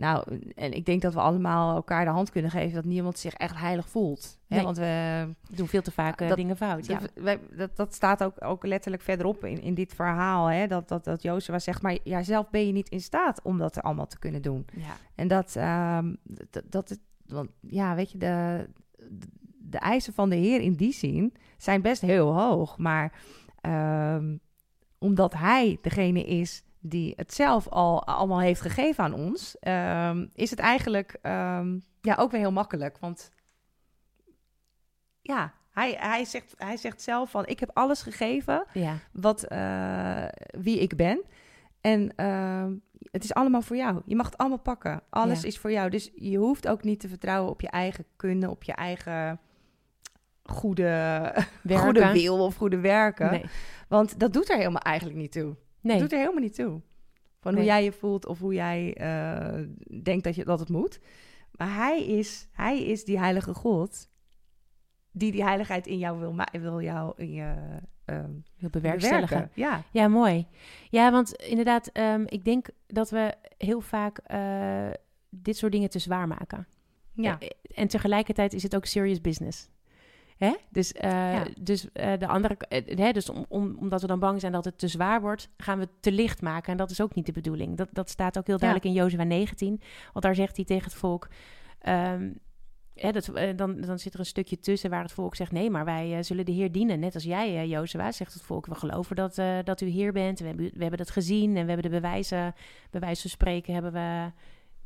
[0.00, 3.34] nou, en ik denk dat we allemaal elkaar de hand kunnen geven dat niemand zich
[3.34, 4.38] echt heilig voelt.
[4.46, 4.56] Hè?
[4.56, 4.64] Nee.
[4.64, 6.86] Want we, doen veel te vaak eh, Dat- dingen fout.
[6.86, 6.98] Ja.
[6.98, 10.46] dat, wij- dat, dat staat ook, ook letterlijk verderop in, in dit verhaal.
[10.46, 10.66] Hè?
[10.66, 14.06] Dat, dat, dat Jozua zegt, maar jijzelf ben je niet in staat om dat allemaal
[14.06, 14.66] te kunnen doen.
[14.76, 14.96] Ja.
[15.14, 16.14] En dat, ehm,
[16.50, 18.66] dat, dat het, want ja, weet je, de,
[19.58, 22.78] de eisen van de Heer in die zin zijn best heel hoog.
[22.78, 23.12] Maar
[23.60, 24.36] ehm,
[24.98, 30.50] omdat Hij degene is die het zelf al allemaal heeft gegeven aan ons, ehm, is
[30.50, 32.98] het eigenlijk ehm, ja, ook weer heel makkelijk.
[32.98, 33.30] Want
[35.20, 38.96] ja, hij, hij, zegt, hij zegt zelf van, ik heb alles gegeven ja.
[39.12, 40.24] wat, eh,
[40.60, 41.22] wie ik ben.
[41.80, 42.72] En ehm,
[43.10, 44.02] het is allemaal voor jou.
[44.04, 45.02] Je mag het allemaal pakken.
[45.10, 45.46] Alles Ja.
[45.46, 45.90] is voor jou.
[45.90, 49.40] Dus je hoeft ook niet te vertrouwen op je eigen kunde, op je eigen
[50.42, 50.82] goede,
[51.62, 51.84] Werken.
[51.84, 53.30] goede wil of goede werken.
[53.30, 53.44] Nee.
[53.88, 55.56] Want dat doet er helemaal eigenlijk niet toe.
[55.80, 55.92] Nee.
[55.92, 56.80] Dat doet er helemaal niet toe.
[57.40, 57.62] Van Nee.
[57.62, 59.64] hoe jij je voelt of hoe jij eh,
[60.02, 61.00] denkt dat, je, dat het moet.
[61.50, 64.08] Maar hij is, hij is die heilige God
[65.12, 67.54] die die heiligheid in jou wil, wil jou in je
[68.04, 69.28] ehm Wil bewerkstelligen.
[69.28, 69.52] bewerken.
[69.62, 69.82] Ja.
[69.92, 70.46] Ja, mooi.
[70.90, 74.90] Ja, want inderdaad, ehm, ik denk dat we heel vaak eh,
[75.28, 76.66] dit soort dingen te zwaar maken.
[77.12, 77.38] Ja.
[77.38, 79.68] Eh, En tegelijkertijd is het ook serious business.
[80.40, 80.54] Hè?
[80.68, 81.44] Dus, eh, Ja.
[81.60, 84.64] dus uh, de andere, uh, hè, dus om, om, omdat we dan bang zijn dat
[84.64, 86.72] het te zwaar wordt, gaan we het te licht maken.
[86.72, 87.76] En dat is ook niet de bedoeling.
[87.76, 89.00] Dat, dat staat ook heel duidelijk ja.
[89.00, 89.80] in Jozua 19.
[90.12, 91.28] Want daar zegt hij tegen het volk.
[91.88, 92.38] Um,
[92.94, 95.84] hè, dat, dan, dan zit er een stukje tussen waar het volk zegt: Nee, maar
[95.84, 97.00] wij zullen de Heer dienen.
[97.00, 100.38] Net als jij, Jozua, zegt het volk: We geloven dat, dat u Heer bent.
[100.38, 102.54] We hebben, we hebben dat gezien en we hebben de bewijzen,
[102.90, 104.30] bij wijze van spreken, hebben we.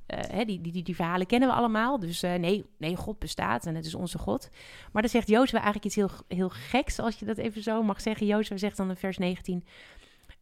[0.07, 1.99] Hè, die, die, die verhalen kennen we allemaal.
[1.99, 4.49] Dus uh, nee, nee, God bestaat en het is onze God.
[4.93, 8.01] Maar dan zegt Jozua eigenlijk iets heel, heel geks, als je dat even zo mag
[8.01, 8.27] zeggen.
[8.27, 9.65] Jozua zegt dan in vers 19...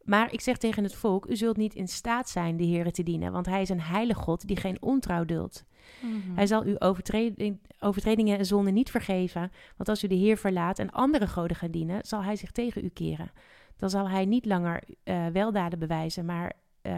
[0.03, 3.03] Maar ik zeg tegen het volk, u zult niet in staat zijn de Heer te
[3.03, 5.65] dienen, want hij is een heilig God die geen ontrouw duldt.
[6.01, 6.35] Mm-hmm.
[6.35, 10.79] Hij zal uw overtreding, overtredingen en zonden niet vergeven, want als u de Heer verlaat
[10.79, 13.31] en andere goden gaat dienen, zal hij zich tegen u keren.
[13.77, 16.53] Dan zal hij niet langer uh, weldaden bewijzen, maar
[16.87, 16.93] uh,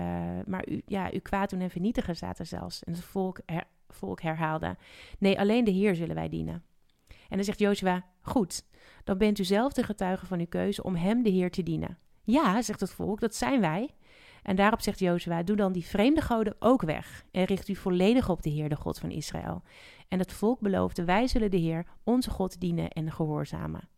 [0.45, 2.83] maar u, ja, u kwaad doen en vernietigen, er zelfs.
[2.83, 4.77] En het volk, her, volk herhaalde:
[5.19, 6.63] Nee, alleen de Heer zullen wij dienen.
[7.07, 8.65] En dan zegt Jozua: Goed,
[9.03, 11.97] dan bent u zelf de getuige van uw keuze om hem, de Heer, te dienen.
[12.23, 13.89] Ja, zegt het volk, dat zijn wij.
[14.43, 18.29] En daarop zegt Jozua: Doe dan die vreemde goden ook weg en richt u volledig
[18.29, 19.63] op de Heer, de God van Israël.
[20.07, 23.89] En het volk beloofde: Wij zullen de Heer, onze God, dienen en gehoorzamen.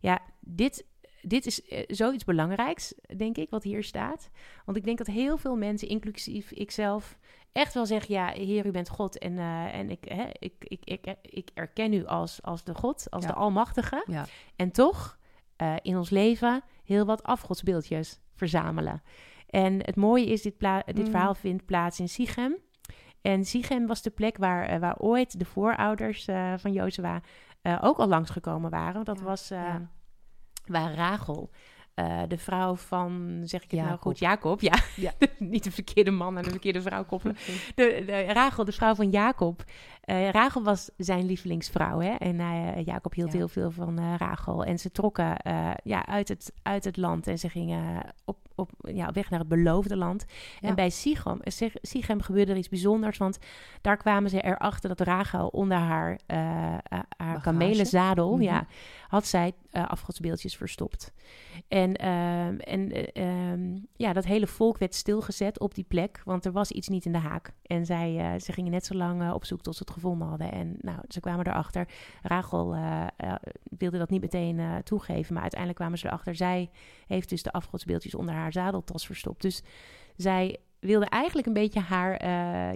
[0.00, 0.86] Ja, dit
[1.22, 4.30] dit is uh, zoiets belangrijks, denk ik, wat hier staat.
[4.64, 7.18] Want ik denk dat heel veel mensen, inclusief ikzelf,
[7.52, 9.18] echt wel zeggen: Ja, Heer, u bent God.
[9.18, 13.06] En, uh, en ik, hè, ik, ik, ik, ik erken u als, als de God,
[13.10, 13.30] als Ja.
[13.30, 14.04] de Almachtige.
[14.06, 14.26] Ja.
[14.56, 15.18] En toch
[15.62, 19.02] uh, in ons leven heel wat afgodsbeeldjes verzamelen.
[19.50, 21.10] En het mooie is, dit, pla- dit Mm.
[21.10, 22.56] verhaal vindt plaats in Sichem.
[23.22, 27.20] En Sichem was de plek waar, eh, waar ooit de voorouders eh, van Jozua
[27.62, 29.04] eh, ook al langsgekomen waren.
[29.04, 29.74] Dat Ja, was eh.
[30.68, 31.50] Waar Rachel,
[31.98, 34.74] eh, de vrouw van, zeg ik het nou goed, Jacob, ja.
[34.96, 35.12] Ja.
[35.38, 37.36] Niet de verkeerde man en de verkeerde vrouw koppelen.
[37.74, 39.64] De, de, Rachel, de vrouw van Jacob.
[40.00, 42.00] Eh Rachel was zijn lievelingsvrouw.
[42.00, 42.10] Hè?
[42.10, 43.38] En eh, Jacob hield Ja.
[43.38, 44.64] heel veel van Rachel.
[44.64, 45.36] En ze trokken
[45.82, 47.26] ja, uit, het, uit het land.
[47.26, 50.24] En ze gingen op, op, ja, op weg naar het beloofde land.
[50.60, 50.68] Ja.
[50.68, 53.18] En bij Sichem, Sich- Sichem gebeurde er iets bijzonders.
[53.18, 53.38] Want
[53.80, 56.18] daar kwamen ze erachter dat Rachel onder haar,
[57.16, 58.32] haar kamelenzadel...
[58.32, 58.42] Mhm.
[58.42, 58.66] ja,
[59.08, 61.12] had zij afgodsbeeldjes verstopt.
[61.68, 66.44] En, ehm, en eh, ehm, ja, dat hele volk werd stilgezet op die plek, want
[66.44, 67.52] er was iets niet in de haak.
[67.62, 70.28] En zij, eh, ze gingen net zo lang eh, op zoek tot ze het gevonden
[70.28, 70.52] hadden.
[70.52, 71.88] En nou, ze kwamen erachter.
[72.22, 72.76] Rachel
[73.62, 76.34] wilde dat niet meteen toegeven, maar uiteindelijk kwamen ze erachter.
[76.34, 76.70] Zij
[77.06, 79.42] heeft dus de afgodsbeeldjes onder haar zadeltas verstopt.
[79.42, 79.62] Dus
[80.16, 82.26] zij wilde eigenlijk een beetje haar,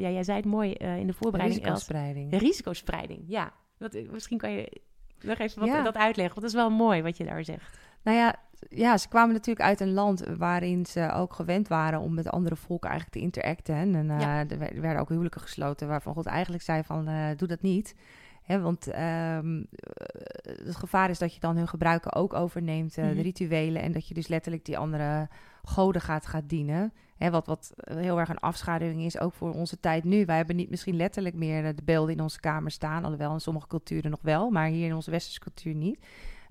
[0.01, 1.61] ja, jij zei het mooi in de voorbereiding.
[1.61, 2.39] Risicospreiding.
[2.39, 3.53] Risicospreiding, ja.
[3.79, 4.81] Wat, misschien kan je
[5.21, 5.83] nog even wat, Ja.
[5.83, 7.79] dat uitleggen, want dat is wel mooi wat je daar zegt.
[8.03, 8.35] Nou ja,
[8.69, 12.57] ja, ze kwamen natuurlijk uit een land waarin ze ook gewend waren om met andere
[12.57, 13.75] volken eigenlijk te interacten.
[13.75, 14.39] En eh, Ja.
[14.49, 17.95] er wer- werden ook huwelijken gesloten waarvan God eigenlijk zei van eh, doe dat niet.
[18.43, 23.05] Hè, want ehm, eh, het gevaar is dat je dan hun gebruiken ook overneemt, eh,
[23.05, 23.15] Mhm.
[23.15, 23.83] de rituelen.
[23.83, 25.29] En dat je dus letterlijk die andere
[25.63, 26.93] goden gaat, gaat dienen.
[27.17, 30.25] Hè, wat, wat heel erg een afschaduwing is, ook voor onze tijd nu.
[30.25, 33.03] Wij hebben niet misschien letterlijk meer de beelden in onze kamer staan.
[33.05, 35.99] Alhoewel in sommige culturen nog wel, maar hier in onze westerse cultuur niet.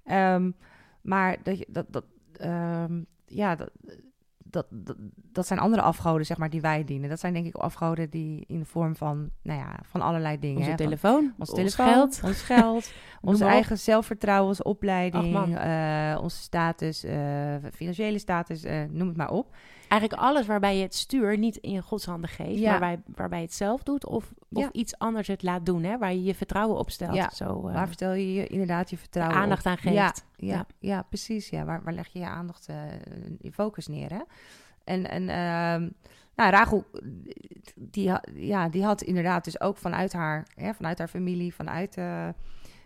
[0.05, 0.51] Ehm,
[1.01, 3.69] maar dat, dat, dat, ehm, ja, dat,
[4.43, 4.95] dat, dat,
[5.31, 7.09] dat zijn andere afgoden, zeg maar, die wij dienen.
[7.09, 10.57] Dat zijn denk ik afgoden die in de vorm van, nou ja, van allerlei dingen.
[10.57, 12.21] Onze hè, van- telefoon, ons ons telefoon, geld.
[12.23, 19.07] ons geld, ons eigen zelfvertrouwen, onze opleiding, eh, onze status, eh, financiële status, eh, noem
[19.07, 19.55] het maar op.
[19.91, 22.69] Eigenlijk alles waarbij je het stuur niet in Gods handen geeft, Ja.
[22.69, 24.69] waarbij, waarbij je het zelf doet of, of Ja.
[24.71, 27.15] iets anders het laat doen, hè, waar je je vertrouwen op stelt.
[27.15, 29.71] Ja, Zo, eh, Waar vertel je je inderdaad je vertrouwen aandacht op?
[29.71, 30.25] aan geeft.
[30.35, 31.01] Ja, Ja.
[31.01, 31.49] precies.
[31.49, 31.65] Ja.
[31.65, 32.75] Waar, waar leg je je aandacht, eh,
[33.39, 34.21] je focus neer, hè?
[34.83, 35.89] En, en ehm,
[36.35, 36.85] nou, Rachel,
[37.75, 41.97] die, ja, die had inderdaad dus ook vanuit haar, hè, vanuit haar familie, vanuit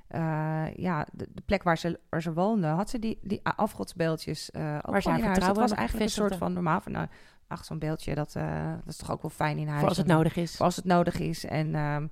[0.07, 4.51] eh, ja, de, de plek waar ze, waar ze woonde, had ze die, die afgodsbeeldjes
[4.51, 5.39] eh ook Waar ze haar huis.
[5.39, 7.07] Dat was eigenlijk een soort van normaal van, nou,
[7.47, 9.79] ach, zo'n beeldje, dat, eh, dat is toch ook wel fijn in huis.
[9.79, 10.55] voor als het En- nodig is.
[10.55, 11.45] voor als het nodig is.
[11.45, 12.07] En ehm,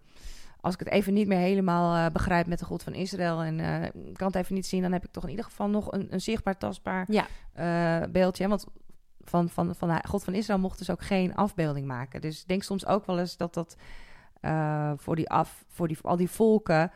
[0.61, 3.59] als ik het even niet meer helemaal begrijp met de God van Israël en
[4.05, 6.07] ik kan het even niet zien, dan heb ik toch in ieder geval nog een,
[6.13, 8.07] een zichtbaar, tastbaar Ja.
[8.07, 8.47] beeldje.
[8.47, 8.65] Want
[9.25, 12.21] van, van, van de God van Israël mocht dus ook geen afbeelding maken.
[12.21, 13.75] Dus ik denk soms ook wel eens dat dat
[15.01, 16.91] voor, die af, voor, die, voor al die volken.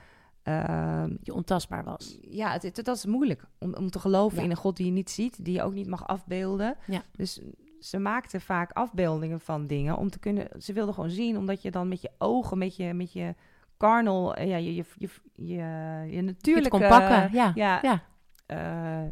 [0.48, 2.18] Ehm, Je ontastbaar was.
[2.22, 4.44] ja, het, het- dat is moeilijk om, om te geloven Ja.
[4.44, 6.76] in een God die je niet ziet, die je ook niet mag afbeelden.
[6.88, 7.02] Ja.
[7.16, 7.42] Dus
[7.80, 10.48] ze maakten vaak afbeeldingen van dingen om te kunnen.
[10.62, 13.36] Ze wilden gewoon zien, omdat je dan met je ogen, met je, met je
[13.78, 15.56] carnal, eh, ja, je, je, je, je, je
[16.10, 16.70] Je het natuurlijke.
[16.70, 17.52] kon pakken, ja.
[17.56, 18.02] ja, ja.
[18.46, 19.12] eh,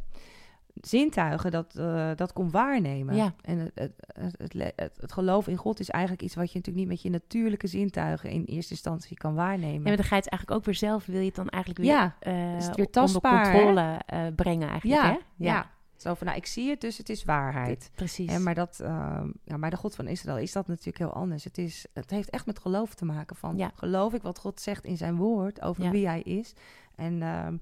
[0.81, 3.15] zintuigen dat, eh, dat kon waarnemen.
[3.15, 3.33] Ja.
[3.41, 7.01] En het, het, het, geloof in God is eigenlijk iets wat je natuurlijk niet met
[7.01, 9.73] je natuurlijke zintuigen in eerste instantie kan waarnemen.
[9.73, 11.83] Ja, maar dan ga je het eigenlijk ook weer zelf, wil je het dan eigenlijk
[11.83, 13.51] weer, Ja, eh, is het weer onder tastbaar, hè?
[13.51, 15.17] controle eh, brengen eigenlijk, ja, hè?
[15.35, 15.73] ja.
[15.95, 17.91] Zo van, nou, ik zie het, dus het is waarheid.
[17.95, 18.31] Precies.
[18.31, 21.43] En maar, dat, ehm, ja, maar de God van Israël is dat natuurlijk heel anders.
[21.43, 23.35] Het, is, het heeft echt met geloof te maken.
[23.35, 23.71] Van, Ja.
[23.75, 26.53] Geloof ik wat God zegt in zijn woord over wie hij is?
[26.95, 27.57] En ehm,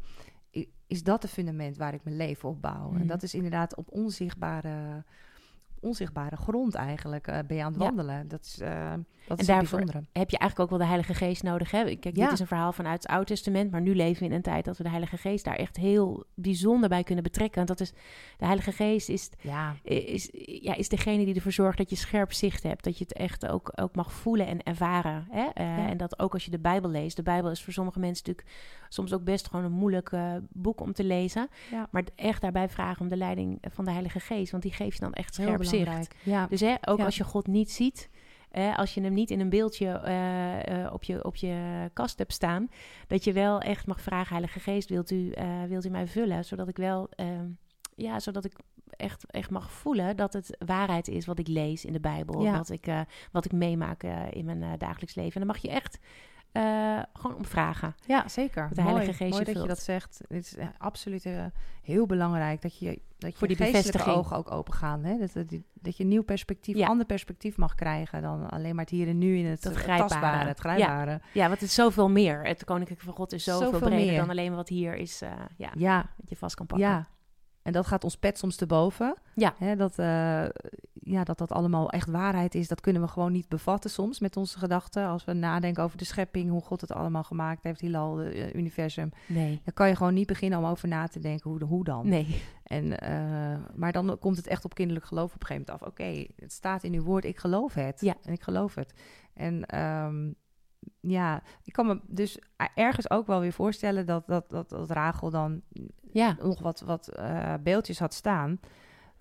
[0.87, 2.89] is dat het fundament waar ik mijn leven op bouw?
[2.89, 3.01] Mhm.
[3.01, 5.03] En dat is inderdaad op onzichtbare,
[5.79, 7.87] onzichtbare grond eigenlijk eh, ben je aan het Ja.
[7.87, 8.27] wandelen.
[8.27, 8.91] Dat is, eh,
[9.27, 9.79] dat En is daarvoor-
[10.11, 11.71] heb je eigenlijk ook wel de Heilige Geest nodig.
[11.71, 11.83] Hè?
[11.95, 12.23] Kijk, Ja.
[12.23, 14.65] dit is een verhaal vanuit het Oude Testament, maar nu leven we in een tijd
[14.65, 17.55] dat we de Heilige Geest daar echt heel bijzonder bij kunnen betrekken.
[17.55, 17.91] Want dat is,
[18.37, 20.29] de Heilige Geest is, Ja, is,
[20.61, 22.83] ja, is degene die ervoor zorgt dat je scherp zicht hebt.
[22.83, 25.27] Dat je het echt ook, ook mag voelen en ervaren.
[25.29, 25.45] Hè?
[25.53, 25.87] Eh, Ja.
[25.89, 27.15] En dat ook als je de Bijbel leest.
[27.15, 28.57] De Bijbel is voor sommige mensen natuurlijk
[28.93, 30.12] soms ook best gewoon een moeilijk
[30.49, 31.47] boek om te lezen.
[31.71, 31.88] Ja.
[31.91, 34.51] Maar echt daarbij vragen om de leiding van de Heilige Geest.
[34.51, 36.15] Want die geeft je dan echt heel scherp zicht.
[36.23, 36.47] Ja.
[36.47, 37.06] Dus hè, ook Ja.
[37.06, 38.10] als je God niet ziet,
[38.75, 42.34] als je hem niet in een beeldje eh, eh, op, je, op je kast hebt
[42.34, 42.67] staan,
[43.08, 46.45] dat je wel echt mag vragen, Heilige Geest, wilt u, eh, wilt u mij vullen?
[46.45, 47.45] Zodat ik wel, ehm,
[47.95, 48.53] ja, zodat ik
[48.89, 52.58] echt, echt mag voelen dat het waarheid is wat ik lees in de Bijbel, Ja.
[52.58, 52.88] wat, ik,
[53.32, 55.34] wat ik meemaak in mijn dagelijks leven.
[55.34, 55.99] En dan mag je echt
[56.53, 57.95] eh, gewoon om vragen.
[58.05, 58.69] Ja, zeker.
[58.73, 60.21] de Heilige mooi, Geest mooi dat je dat zegt.
[60.27, 61.45] Het is eh, absoluut eh,
[61.81, 64.15] heel belangrijk dat je, dat je Voor die geestelijke bevestiging.
[64.17, 65.03] ogen ook open gaan.
[65.03, 65.17] Hè?
[65.17, 66.87] Dat, dat, dat je een nieuw perspectief, Ja.
[66.87, 70.09] ander perspectief mag krijgen dan alleen maar het hier en nu in het Dat grijpbare.
[70.09, 71.21] tastbare, het grijpbare.
[71.33, 72.43] Ja, want het is zoveel meer.
[72.45, 74.19] Het Koninkrijk van God is zoveel, Zoveel breder meer.
[74.19, 75.21] dan alleen wat hier is,
[75.57, 76.87] ja, Ja, wat je vast kan pakken.
[76.87, 77.07] ja.
[77.61, 79.15] En dat gaat ons pet soms te boven.
[79.35, 79.53] Ja.
[79.57, 79.95] Hè, dat,
[81.05, 84.37] ja, dat dat allemaal echt waarheid is, dat kunnen we gewoon niet bevatten soms met
[84.37, 85.07] onze gedachten.
[85.07, 89.09] Als we nadenken over de schepping, hoe God het allemaal gemaakt heeft, heelal, het universum.
[89.27, 89.61] Nee.
[89.63, 92.07] Dan kan je gewoon niet beginnen om over na te denken, hoe, hoe dan?
[92.07, 92.41] Nee.
[92.63, 95.89] En, eh, maar dan komt het echt op kinderlijk geloof op een gegeven moment af.
[95.91, 98.01] Oké, het staat in uw woord, ik geloof het.
[98.01, 98.15] Ja.
[98.23, 98.93] En ik geloof het.
[99.33, 100.31] En ehm,
[100.99, 102.39] ja, ik kan me dus
[102.75, 105.61] ergens ook wel weer voorstellen dat, dat, dat, dat Rachel dan
[106.11, 106.35] Ja.
[106.41, 108.59] nog wat, wat eh, beeldjes had staan.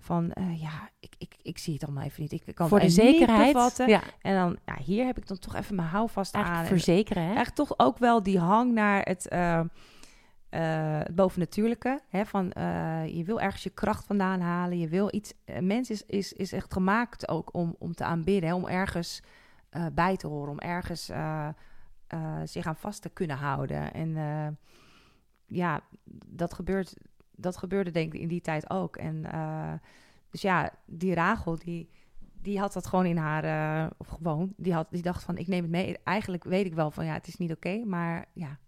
[0.03, 2.33] Van eh, ja, ik, ik, ik zie het allemaal even niet.
[2.33, 3.53] Ik kan Voor de zekerheid.
[3.53, 3.89] bevatten.
[3.89, 6.41] Ja, En dan, ja, hier heb ik dan toch even mijn houvast aan.
[6.45, 7.35] eigenlijk En verzekeren, hè?
[7.35, 9.67] Eigenlijk toch ook wel die hang naar het, eh, eh,
[10.99, 12.01] het bovennatuurlijke.
[12.09, 12.27] Hè?
[12.27, 12.53] Van,
[13.07, 14.79] je wil ergens je kracht vandaan halen.
[14.79, 15.33] Je wil iets.
[15.61, 18.49] Mens is, is, is echt gemaakt ook om, om te aanbidden.
[18.49, 18.55] Hè?
[18.55, 19.23] Om ergens
[19.93, 20.51] bij te horen.
[20.53, 21.11] Om ergens
[22.45, 23.93] zich aan vast te kunnen houden.
[23.93, 24.17] En
[25.47, 25.81] ja,
[26.27, 26.97] dat, gebeurt,
[27.43, 28.97] dat gebeurde denk ik in die tijd ook.
[28.97, 29.73] En eh,
[30.31, 31.89] dus ja, die Rachel, die
[32.43, 35.47] die had dat gewoon in haar, eh, of gewoon, die, had, die dacht van, ik
[35.47, 35.99] neem het mee.
[36.05, 38.59] Eigenlijk weet ik wel van, ja, het is niet oké, maar ja.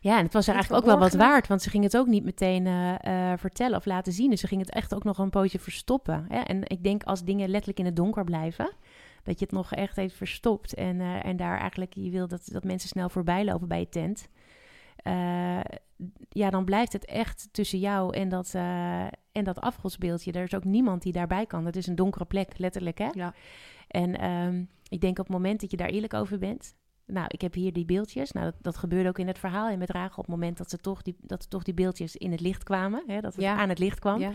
[0.00, 1.96] Ja, en het was er Het eigenlijk ook wel wat waard, want ze ging het
[1.96, 4.30] ook niet meteen eh, vertellen of laten zien.
[4.30, 6.26] Dus ze ging het echt ook nog een pootje verstoppen.
[6.28, 6.40] Hè?
[6.40, 8.72] En ik denk als dingen letterlijk in het donker blijven,
[9.22, 10.74] dat je het nog echt heeft verstopt.
[10.74, 14.28] En, en daar eigenlijk, je wil dat, dat mensen snel voorbij lopen bij je tent.
[14.96, 15.60] Eh,
[16.28, 20.32] ja, dan blijft het echt tussen jou en dat, eh, en dat afgodsbeeldje.
[20.32, 21.66] Er is ook niemand die daarbij kan.
[21.66, 23.08] Het is een donkere plek, letterlijk, hè?
[23.12, 23.34] Ja.
[23.88, 26.74] En ehm, ik denk op het moment dat je daar eerlijk over bent.
[27.06, 28.32] Nou, ik heb hier die beeldjes.
[28.32, 30.10] Nou, dat, dat gebeurde ook in het verhaal en met Rachel.
[30.16, 33.02] Op het moment dat ze toch die, dat toch die beeldjes in het licht kwamen.
[33.06, 33.56] Hè, dat het Ja.
[33.56, 34.20] aan het licht kwam.
[34.20, 34.30] ja.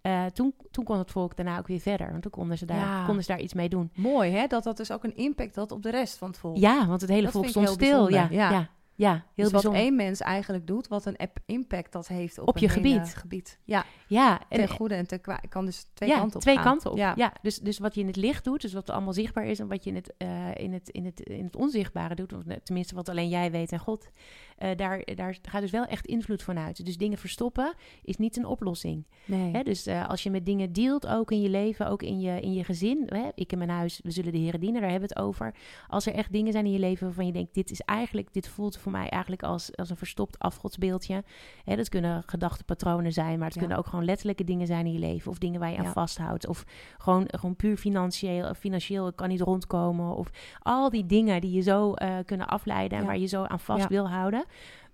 [0.00, 2.10] eh, toen, toen kon het volk daarna ook weer verder.
[2.10, 3.04] Want toen konden ze daar, Ja.
[3.04, 3.90] konden ze daar iets mee doen.
[3.94, 4.46] Mooi, hè?
[4.46, 6.56] Dat dat dus ook een impact had op de rest van het volk.
[6.56, 8.08] Ja, want het hele Dat volk stond stil.
[8.10, 8.68] Ja, ja.
[8.96, 9.24] Ja.
[9.34, 12.68] heel dus wat één mens eigenlijk doet, wat een impact dat heeft op, Op je
[12.68, 13.14] gebied.
[13.14, 13.58] gebied.
[13.64, 15.48] Ja, Ja, ten en, goede en ten kwade.
[15.48, 16.64] kan dus twee ja, kanten op twee gaan.
[16.64, 16.96] kanten op.
[16.96, 17.12] Ja.
[17.16, 17.32] Ja.
[17.42, 19.58] dus, dus wat je in het licht doet, dus wat allemaal zichtbaar is...
[19.58, 22.32] en wat je in het, eh, in het, in het, in het onzichtbare doet...
[22.32, 24.08] of tenminste wat alleen jij weet en God...
[24.56, 26.84] eh, daar, daar gaat dus wel echt invloed van uit.
[26.84, 29.04] Dus dingen verstoppen is niet een oplossing.
[29.24, 29.52] Nee.
[29.52, 32.40] Hè, dus eh, als je met dingen dealt, ook in je leven, ook in je,
[32.40, 33.02] in je gezin.
[33.06, 35.54] Hè, ik in mijn huis, we zullen de heren dienen, daar hebben we het over.
[35.88, 38.48] Als er echt dingen zijn in je leven waarvan je denkt, dit is eigenlijk, dit
[38.48, 41.24] voelt voor mij eigenlijk als, als een verstopt afgodsbeeldje.
[41.64, 43.60] Hè, dat kunnen gedachtepatronen zijn, maar het Ja.
[43.60, 45.30] kunnen ook gewoon letterlijke dingen zijn in je leven.
[45.30, 45.92] Of dingen waar je aan Ja.
[45.92, 46.46] vasthoudt.
[46.46, 46.64] Of
[46.98, 50.16] gewoon, gewoon puur financieel, financieel ik kan niet rondkomen.
[50.16, 50.30] Of
[50.62, 53.10] al die dingen die je zo eh, kunnen afleiden en Ja.
[53.10, 54.44] waar je zo aan vast wil houden.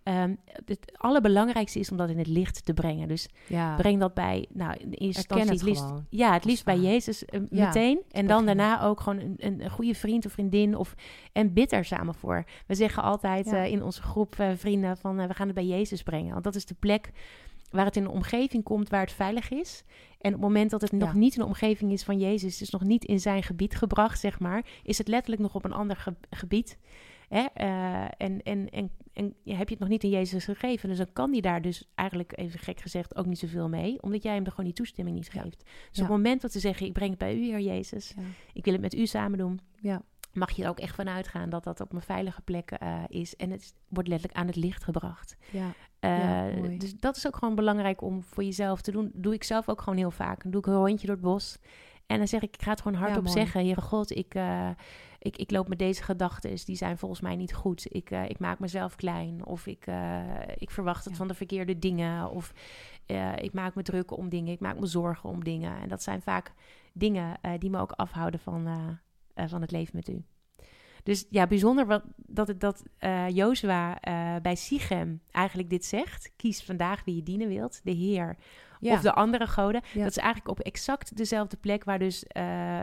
[0.02, 0.34] Ehm,
[0.64, 3.08] het allerbelangrijkste is om dat in het licht te brengen.
[3.08, 3.76] Dus ja.
[3.76, 6.06] breng dat bij, nou, in eerste instantie het liefst, gewoon.
[6.08, 6.84] ja, het liefst bij waar.
[6.84, 8.00] Jezus eh, Ja, meteen.
[8.10, 10.94] En dan daarna ook gewoon een, een, goede vriend of vriendin of
[11.32, 12.44] en bid er samen voor.
[12.66, 13.64] We zeggen altijd Ja.
[13.64, 16.44] eh, in onze groep eh, vrienden van eh, we gaan het bij Jezus brengen, want
[16.44, 17.10] dat is de plek
[17.70, 19.82] waar het in een omgeving komt waar het veilig is.
[20.20, 22.70] En op het moment dat het nog niet in de omgeving is van Jezus, dus
[22.70, 25.96] nog niet in zijn gebied gebracht, zeg maar, is het letterlijk nog op een ander
[25.96, 26.78] ge- gebied.
[27.32, 27.46] Hè?
[27.56, 31.30] Uh, en, en, en, heb je het nog niet in Jezus gegeven, dus dan kan
[31.30, 34.50] die daar dus eigenlijk, even gek gezegd, ook niet zoveel mee, omdat jij hem er
[34.50, 35.64] gewoon die toestemming niet geeft.
[35.64, 38.14] Dus op het moment dat ze zeggen, ik breng het bij u, Heer Jezus,
[38.52, 40.02] ik wil het met u samen doen, ja.
[40.32, 43.36] mag je er ook echt van uitgaan dat dat op een veilige plek uh, is.
[43.36, 45.36] En het wordt letterlijk aan het licht gebracht.
[45.50, 45.74] Ja.
[46.00, 49.10] Uh, dus dat is ook gewoon belangrijk om voor jezelf te doen.
[49.14, 50.42] Doe ik zelf ook gewoon heel vaak.
[50.42, 51.58] Dan doe ik een rondje door het bos.
[52.06, 53.60] En dan zeg ik, ik ga het gewoon hardop ja, zeggen.
[53.60, 54.70] Heere God, ik, uh,
[55.22, 56.56] ik, ik loop met deze gedachten.
[56.64, 57.86] Die zijn volgens mij niet goed.
[57.88, 59.44] Ik, uh, ik maak mezelf klein.
[59.46, 60.20] Of ik, uh,
[60.56, 61.18] ik verwacht het ja.
[61.18, 62.30] van de verkeerde dingen.
[62.30, 62.52] Of
[63.36, 64.52] ik maak me druk om dingen.
[64.52, 65.80] Ik maak me zorgen om dingen.
[65.80, 66.52] En dat zijn vaak
[66.92, 68.68] dingen die me ook afhouden van,
[69.34, 70.24] van het leven met u.
[71.02, 72.82] Dus ja, bijzonder wat, dat, het, dat
[73.28, 73.98] Jozua
[74.42, 76.32] bij Sichem eigenlijk dit zegt.
[76.36, 78.36] Kies vandaag wie je dienen wilt, de Heer
[78.82, 78.94] ja.
[78.94, 79.80] of de andere goden.
[79.92, 80.02] Ja.
[80.02, 82.82] Dat is eigenlijk op exact dezelfde plek waar dus uh,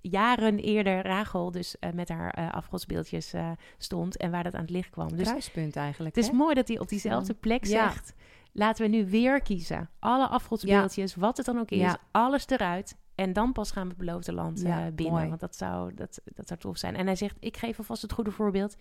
[0.00, 3.34] jaren eerder Rachel dus met haar afgodsbeeldjes
[3.78, 5.16] stond en waar dat aan het licht kwam.
[5.16, 6.16] Dus Kruispunt eigenlijk.
[6.16, 8.14] Het is mooi dat hij op diezelfde plek zegt...
[8.52, 9.90] Laten we nu weer kiezen.
[9.98, 12.96] Alle afgodsbeeldjes, wat het dan ook is, alles eruit.
[13.14, 15.14] En dan pas gaan we het beloofde land uh, binnen.
[15.14, 15.28] Mooi.
[15.28, 16.96] Want dat zou, dat, dat zou tof zijn.
[16.96, 18.76] En hij zegt, ik geef alvast het goede voorbeeld.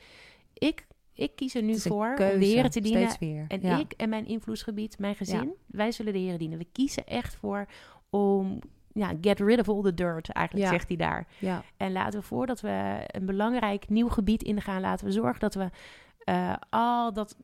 [0.54, 0.88] Ik,
[1.20, 3.16] ik kies er nu voor keuze, om de heren te dienen.
[3.20, 3.46] Weer.
[3.48, 3.78] En ja.
[3.78, 6.58] ik en mijn invloedsgebied, mijn gezin, wij zullen de heren dienen.
[6.58, 7.66] We kiezen echt voor
[8.10, 8.60] om...
[8.94, 11.28] Ja, get rid of all the dirt, eigenlijk zegt hij daar.
[11.40, 11.64] Ja.
[11.78, 14.82] En laten we voordat we een belangrijk nieuw gebied ingaan...
[14.82, 15.70] laten we zorgen dat we
[16.26, 17.36] uh, al dat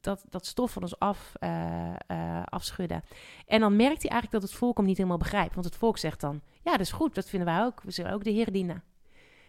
[0.00, 1.50] dat, dat stof van ons af, uh,
[2.10, 3.02] uh, afschudden.
[3.46, 5.54] En dan merkt hij eigenlijk dat het volk hem niet helemaal begrijpt.
[5.54, 7.82] Want het volk zegt dan, ja, dat is goed, dat vinden wij ook.
[7.82, 8.82] We zullen ook de Heer dienen.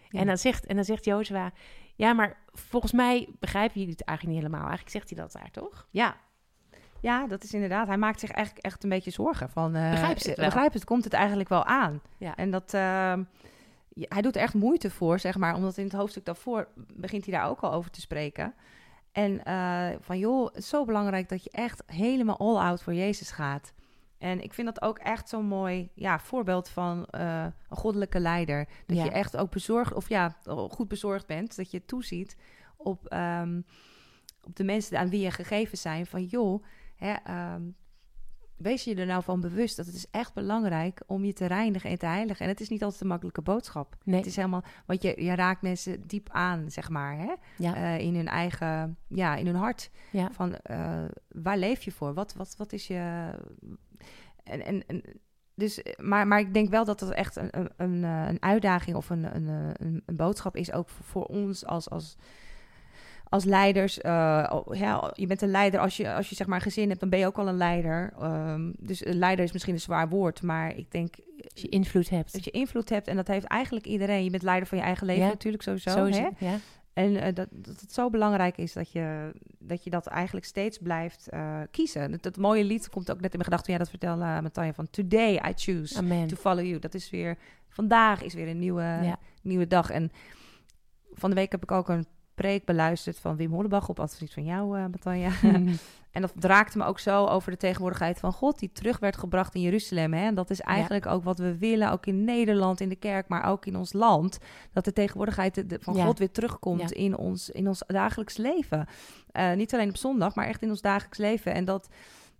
[0.09, 0.19] Ja.
[0.19, 1.51] En dan zegt, en dan zegt Jozua,
[1.95, 4.69] ja, maar volgens mij begrijpen jullie het eigenlijk niet helemaal.
[4.69, 5.87] Eigenlijk zegt hij dat daar, toch?
[5.89, 6.15] Ja.
[7.01, 7.87] Ja, dat is inderdaad.
[7.87, 9.49] Hij maakt zich eigenlijk echt een beetje zorgen.
[9.49, 10.45] Van, uh, begrijp het wel?
[10.45, 12.01] Begrijp het, komt het eigenlijk wel aan?
[12.17, 12.35] Ja.
[12.35, 12.73] En dat...
[12.73, 13.23] ehm,
[13.93, 15.55] hij doet er echt moeite voor, zeg maar.
[15.55, 18.53] Omdat in het hoofdstuk daarvoor begint hij daar ook al over te spreken.
[19.11, 22.93] En uh, van joh, het is zo belangrijk dat je echt helemaal all out voor
[22.93, 23.73] Jezus gaat.
[24.21, 28.67] En ik vind dat ook echt zo'n mooi ja, voorbeeld van uh, een goddelijke leider.
[28.85, 29.03] Dat ja.
[29.03, 30.37] je echt ook bezorgd, of ja,
[30.69, 31.55] goed bezorgd bent.
[31.55, 32.37] Dat je toeziet
[32.77, 33.65] op, um,
[34.43, 36.05] op de mensen aan wie je gegeven zijn.
[36.05, 36.63] Van joh,
[36.95, 37.13] hè,
[37.53, 37.75] um,
[38.57, 41.89] wees je er nou van bewust dat het is echt belangrijk om je te reinigen
[41.89, 42.45] en te heiligen.
[42.45, 43.95] En het is niet altijd een makkelijke boodschap.
[44.03, 44.17] Nee.
[44.17, 47.33] Het is helemaal, want je, je raakt mensen diep aan, zeg maar, hè?
[47.57, 47.77] Ja.
[47.77, 49.91] Uh, in hun eigen, ja, in hun hart.
[50.11, 50.31] Ja.
[50.31, 52.13] Van uh, waar leef je voor?
[52.13, 53.29] Wat, wat, wat is je.
[54.43, 55.03] En, en, en
[55.55, 59.09] dus, maar, maar ik denk wel dat dat echt een, een, een, een uitdaging of
[59.09, 61.89] een, een, een, een boodschap is, ook voor, voor ons als.
[61.89, 62.17] als
[63.31, 66.87] als leiders, uh, ja, je bent een leider als je, als je zeg maar gezin
[66.87, 68.13] hebt, dan ben je ook al een leider.
[68.21, 71.15] Um, dus een leider is misschien een zwaar woord, maar ik denk...
[71.37, 72.33] Dat je invloed hebt.
[72.33, 74.23] Dat je invloed hebt en dat heeft eigenlijk iedereen.
[74.23, 75.29] Je bent leider van je eigen leven ja.
[75.29, 75.89] natuurlijk sowieso.
[75.89, 76.27] Zo hè?
[76.37, 76.57] Ja.
[76.93, 80.77] En uh, dat, dat het zo belangrijk is dat je dat, je dat eigenlijk steeds
[80.77, 82.11] blijft uh, kiezen.
[82.11, 83.73] Dat, dat, mooie lied komt ook net in mijn gedachten.
[83.73, 86.27] Ja, dat vertelde uh, Matanja van Today I choose Amen.
[86.27, 86.79] to follow you.
[86.79, 87.37] Dat is weer,
[87.69, 89.19] vandaag is weer een nieuwe, ja.
[89.41, 89.89] nieuwe dag.
[89.89, 90.11] En
[91.13, 94.43] van de week heb ik ook een preek beluisterd van Wim Hollebach op advies van
[94.43, 95.31] jou, uh, Matanja.
[96.11, 99.55] En dat draakte me ook zo over de tegenwoordigheid van God, die terug werd gebracht
[99.55, 100.13] in Jeruzalem.
[100.13, 100.25] Hè?
[100.25, 101.11] En dat is eigenlijk ja.
[101.11, 104.39] ook wat we willen, ook in Nederland, in de kerk, maar ook in ons land.
[104.73, 106.05] Dat de tegenwoordigheid van ja.
[106.05, 106.95] God weer terugkomt ja.
[106.95, 108.87] in, ons, in ons dagelijks leven.
[109.33, 111.53] Uh, niet alleen op zondag, maar echt in ons dagelijks leven.
[111.53, 111.89] En dat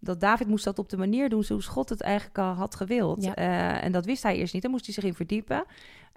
[0.03, 3.23] dat David moest dat op de manier doen zoals God het eigenlijk al had gewild.
[3.23, 3.37] Ja.
[3.37, 4.61] Uh, en dat wist hij eerst niet.
[4.61, 5.63] Daar moest hij zich in verdiepen.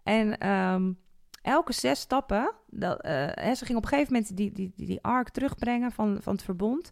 [0.03, 0.99] En um,
[1.43, 4.87] elke zes stappen, dat, uh, hè, ze ging op een gegeven moment die, die, die,
[4.87, 6.91] die ark terugbrengen van, van het verbond.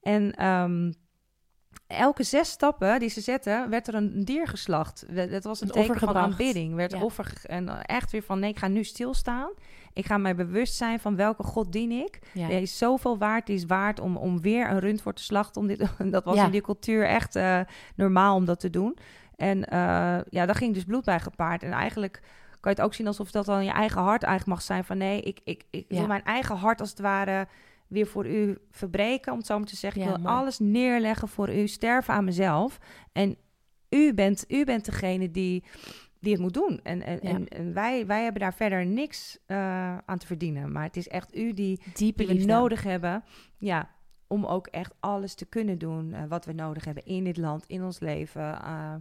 [0.00, 0.94] En um,
[1.86, 5.04] elke zes stappen die ze zetten, werd er een dier geslacht.
[5.30, 6.74] Dat was een, een teken van aanbidding.
[6.74, 7.02] Werd ja.
[7.02, 9.50] offer en echt weer van nee, ik ga nu stilstaan.
[9.92, 12.18] Ik ga mij bewust zijn van welke God dien ik.
[12.32, 12.48] Ja.
[12.48, 13.46] Is zoveel waard.
[13.46, 15.60] Die is waard om, om weer een rund voor te slachten.
[15.60, 15.78] Om dit,
[16.10, 16.44] dat was ja.
[16.44, 17.60] in die cultuur echt uh,
[17.94, 18.96] normaal om dat te doen.
[19.36, 21.62] En uh, ja, daar ging dus bloed bij gepaard.
[21.62, 22.20] En eigenlijk
[22.60, 24.84] kan je het ook zien alsof dat dan je eigen hart eigenlijk mag zijn.
[24.84, 27.46] Van nee, ik, ik, ik wil mijn eigen hart als het ware
[27.90, 30.02] weer voor u verbreken, om het zo maar te zeggen.
[30.02, 32.78] Ja, ik wil alles neerleggen voor u, sterven aan mezelf.
[33.12, 33.36] En
[33.88, 35.64] u bent, u bent degene die,
[36.20, 36.80] die het moet doen.
[36.82, 37.28] En, en, Ja.
[37.28, 40.72] en, en wij, wij hebben daar verder niks uh, aan te verdienen.
[40.72, 43.24] Maar het is echt u die, Diepe die we nodig hebben.
[43.58, 43.90] Ja,
[44.26, 47.66] om ook echt alles te kunnen doen uh, wat we nodig hebben in dit land,
[47.66, 48.42] in ons leven.
[48.42, 48.94] Uh,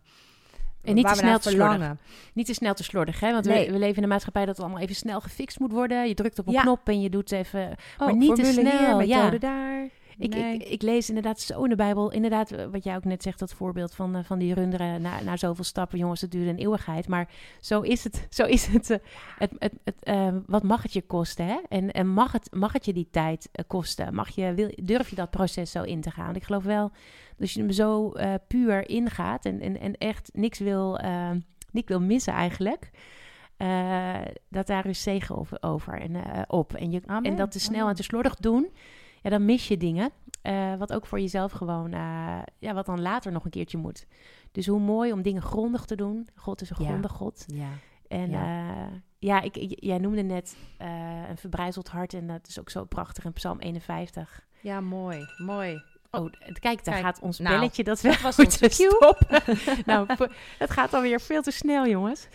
[0.83, 1.91] En niet te snel te slordig.
[2.33, 3.31] Niet te snel te slordig, hè?
[3.31, 3.65] Want Nee.
[3.65, 6.07] we, we leven in een maatschappij dat het allemaal even snel gefixt moet worden.
[6.07, 6.61] Je drukt op een Ja.
[6.61, 7.75] knop en je doet even...
[7.97, 9.29] Oh, maar niet te snel, hier, ja.
[9.29, 9.89] daar.
[10.19, 10.53] Ik, Nee.
[10.55, 13.39] ik, ik lees inderdaad zo in de Bijbel, inderdaad, eh, wat jij ook net zegt,
[13.39, 15.97] dat voorbeeld van, eh, van die runderen na, na zoveel stappen.
[15.97, 17.07] Jongens, het duurde een eeuwigheid.
[17.07, 18.27] Maar zo is het.
[18.29, 18.97] Zo is het, eh,
[19.37, 20.11] het, het, het
[20.45, 21.45] wat mag het je kosten?
[21.45, 21.57] Hè?
[21.69, 24.15] En, en mag, het, mag het je die tijd kosten?
[24.15, 26.35] Mag je, wil, durf je dat proces zo in te gaan?
[26.35, 26.91] Ik geloof wel,
[27.37, 28.13] dat je hem zo
[28.47, 30.99] puur ingaat en, en, en echt niks wil,
[31.71, 32.89] niks wil missen eigenlijk.
[34.49, 36.15] dat daar is zegen over, over en,
[36.47, 36.73] op.
[36.73, 37.31] En, je, Amen.
[37.31, 38.69] en dat te snel en te slordig doen,
[39.21, 40.09] ja, dan mis je dingen.
[40.41, 44.05] eh, wat ook voor jezelf gewoon, eh, ja, wat dan later nog een keertje moet.
[44.51, 46.27] Dus hoe mooi om dingen grondig te doen.
[46.35, 46.87] God is een Ja.
[46.87, 47.43] grondig God.
[47.47, 47.67] Ja.
[48.07, 48.43] En Ja.
[48.45, 48.89] ja,
[49.19, 52.13] ja ik, jij noemde net eh, een verbrijzeld hart.
[52.13, 54.45] En dat is ook zo prachtig in Psalm 51.
[54.61, 55.25] ja, mooi.
[55.37, 55.81] Mooi.
[56.11, 56.29] Oh,
[56.59, 59.41] kijk, daar Kijk, gaat ons nou, belletje dat we dat was moeten stoppen.
[59.85, 60.07] nou,
[60.57, 62.27] het gaat alweer veel te snel, jongens.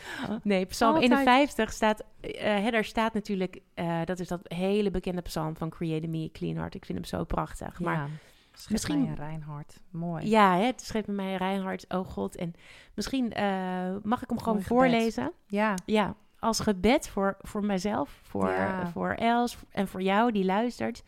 [0.43, 1.11] Nee, Psalm Altijd.
[1.11, 2.05] 51 staat,
[2.39, 6.29] hè, daar staat natuurlijk, eh, dat is dat hele bekende psalm van Create Me a
[6.33, 6.75] Clean Heart.
[6.75, 7.81] Ik vind hem zo prachtig.
[7.81, 8.07] Maar ja.
[8.53, 9.81] Schep misschien- mij Reinhard.
[9.91, 10.29] Mooi.
[10.29, 12.37] ja, hè, het schreef bij mij Reinhard, oh God.
[12.37, 12.55] En
[12.95, 13.45] misschien eh,
[14.03, 14.67] mag ik hem gewoon Mooi gebed.
[14.67, 15.33] voorlezen.
[15.47, 15.75] Ja.
[15.87, 18.87] Ja, als gebed voor, voor mijzelf, voor, Ja.
[18.87, 21.03] voor Els en voor jou die luistert.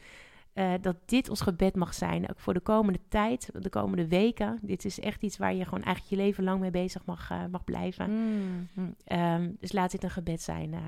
[0.57, 2.31] Eh, dat dit ons gebed mag zijn.
[2.31, 4.59] Ook voor de komende tijd, de komende weken.
[4.63, 7.45] Dit is echt iets waar je gewoon eigenlijk je leven lang mee bezig mag, eh,
[7.51, 8.11] mag blijven.
[8.11, 8.95] Mm, mm.
[9.05, 10.75] Ehm, dus laat dit een gebed zijn.
[10.75, 10.81] eh,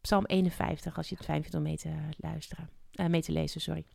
[0.00, 2.70] Psalm 51, als je het fijn vindt om mee te luisteren.
[3.08, 3.86] mee te lezen, sorry.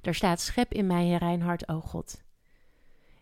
[0.00, 2.23] Daar staat, schep in mij een rein hart, o God.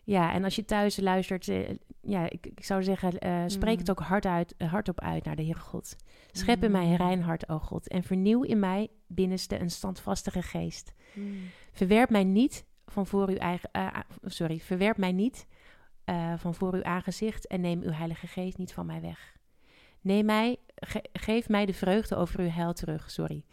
[0.03, 1.69] Ja, en als je thuis luistert, eh,
[2.01, 3.93] ja, ik, ik zou zeggen, eh, spreek het Mm.
[3.93, 5.95] ook hard uit, eh, hardop uit naar de Heere God.
[6.31, 10.41] Schep in mij een rein hart, o God, en vernieuw in mij binnenste een standvastige
[10.41, 10.93] geest.
[11.13, 11.37] Mm.
[11.71, 13.69] Verwerp mij niet van voor uw eigen,
[14.23, 15.47] sorry, verwerp mij niet
[16.37, 19.35] van voor uw aangezicht en neem uw Heilige Geest niet van mij weg.
[20.01, 23.43] Neem mij, ge- geef mij de vreugde over uw heil terug, sorry.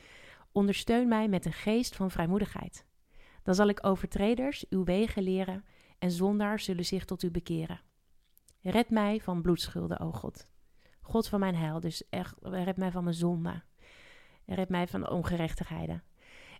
[0.53, 2.84] Ondersteun mij met een geest van vrijmoedigheid.
[3.42, 5.64] Dan zal ik overtreders uw wegen leren
[6.01, 7.80] en zondaars zullen zich tot u bekeren.
[8.61, 10.48] Red mij van bloedschulden, o God.
[11.01, 13.62] God van mijn heil, dus echt, red mij van mijn zonde.
[14.46, 16.03] Red mij van ongerechtigheden.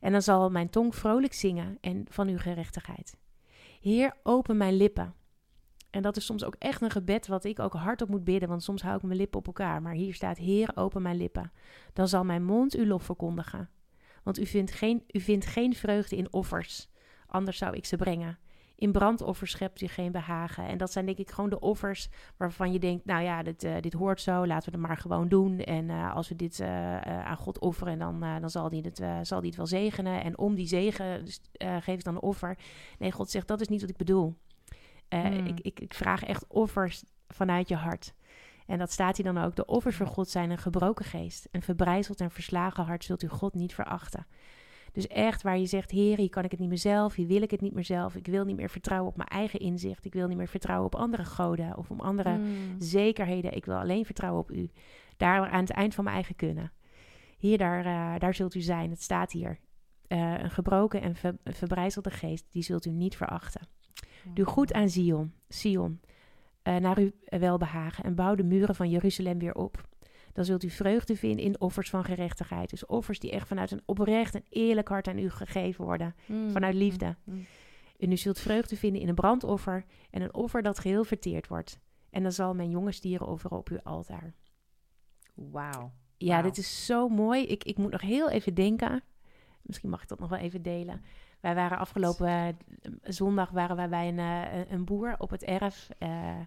[0.01, 3.19] En dan zal mijn tong vrolijk zingen en van uw gerechtigheid.
[3.81, 5.15] Heer, open mijn lippen.
[5.91, 8.63] En dat is soms ook echt een gebed wat ik ook hardop moet bidden, want
[8.63, 9.83] soms hou ik mijn lippen op elkaar.
[9.83, 11.53] Maar hier staat, Heer, open mijn lippen.
[11.93, 13.71] Dan zal mijn mond uw lof verkondigen.
[14.23, 16.89] Want u vindt geen, u vindt geen vreugde in offers,
[17.27, 18.39] anders zou ik ze brengen.
[18.81, 20.67] In brandoffers schept u geen behagen.
[20.67, 23.75] En dat zijn denk ik gewoon de offers waarvan je denkt, nou ja, dit, eh,
[23.81, 25.59] dit hoort zo, laten we het maar gewoon doen.
[25.59, 29.41] En eh, als we dit eh, aan God offeren, dan, dan zal hij het, zal
[29.41, 30.23] die het wel zegenen.
[30.23, 32.59] En om die zegen dus, geef ik dan een offer.
[32.99, 34.37] Nee, God zegt, dat is niet wat ik bedoel.
[35.09, 35.47] Hmm.
[35.47, 38.15] ik, ik, ik vraag echt offers vanuit je hart.
[38.67, 39.57] En dat staat hier dan ook.
[39.57, 41.49] De offers voor God zijn een gebroken geest.
[41.51, 44.27] Een verbrijzeld en verslagen hart zult u God niet verachten.
[44.93, 47.43] Dus echt waar je zegt, Heer, hier kan ik het niet meer zelf, hier wil
[47.43, 48.15] ik het niet meer zelf.
[48.15, 50.05] Ik wil niet meer vertrouwen op mijn eigen inzicht.
[50.05, 52.47] Ik wil niet meer vertrouwen op andere goden of op andere Mm.
[52.79, 53.57] zekerheden.
[53.57, 54.71] Ik wil alleen vertrouwen op u.
[55.17, 56.73] Daar aan het eind van mijn eigen kunnen.
[57.39, 58.91] Hier, daar, eh, daar zult u zijn.
[58.91, 59.59] Het staat hier.
[60.07, 63.61] Eh, een gebroken en ver, verbrijzelde geest, die zult u niet verachten.
[64.35, 66.01] Doe goed aan Zion, Sion,
[66.63, 69.89] eh, naar uw welbehagen en bouw de muren van Jeruzalem weer op.
[70.33, 72.71] Dan zult u vreugde vinden in offers van gerechtigheid.
[72.71, 76.15] Dus offers die echt vanuit een oprecht en eerlijk hart aan u gegeven worden.
[76.27, 76.51] Mm.
[76.51, 77.17] Vanuit liefde.
[77.25, 77.47] Mm.
[77.99, 81.79] En u zult vreugde vinden in een brandoffer en een offer dat geheel verteerd wordt.
[82.11, 84.35] En dan zal mijn jonge stieren offeren op uw altaar.
[85.35, 85.93] Wauw.
[86.17, 87.47] Ja, dit is zo mooi.
[87.47, 89.03] Ik, ik moet nog heel even denken.
[89.63, 91.03] Misschien mag ik dat nog wel even delen.
[91.41, 92.55] Wij waren afgelopen eh,
[93.03, 95.89] zondag waren wij bij een, eh, een boer op het erf.
[95.99, 96.41] eh,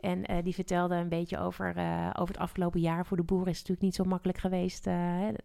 [0.00, 3.06] en eh, die vertelde een beetje over, eh, over het afgelopen jaar.
[3.06, 4.94] Voor de boeren is het natuurlijk niet zo makkelijk geweest eh,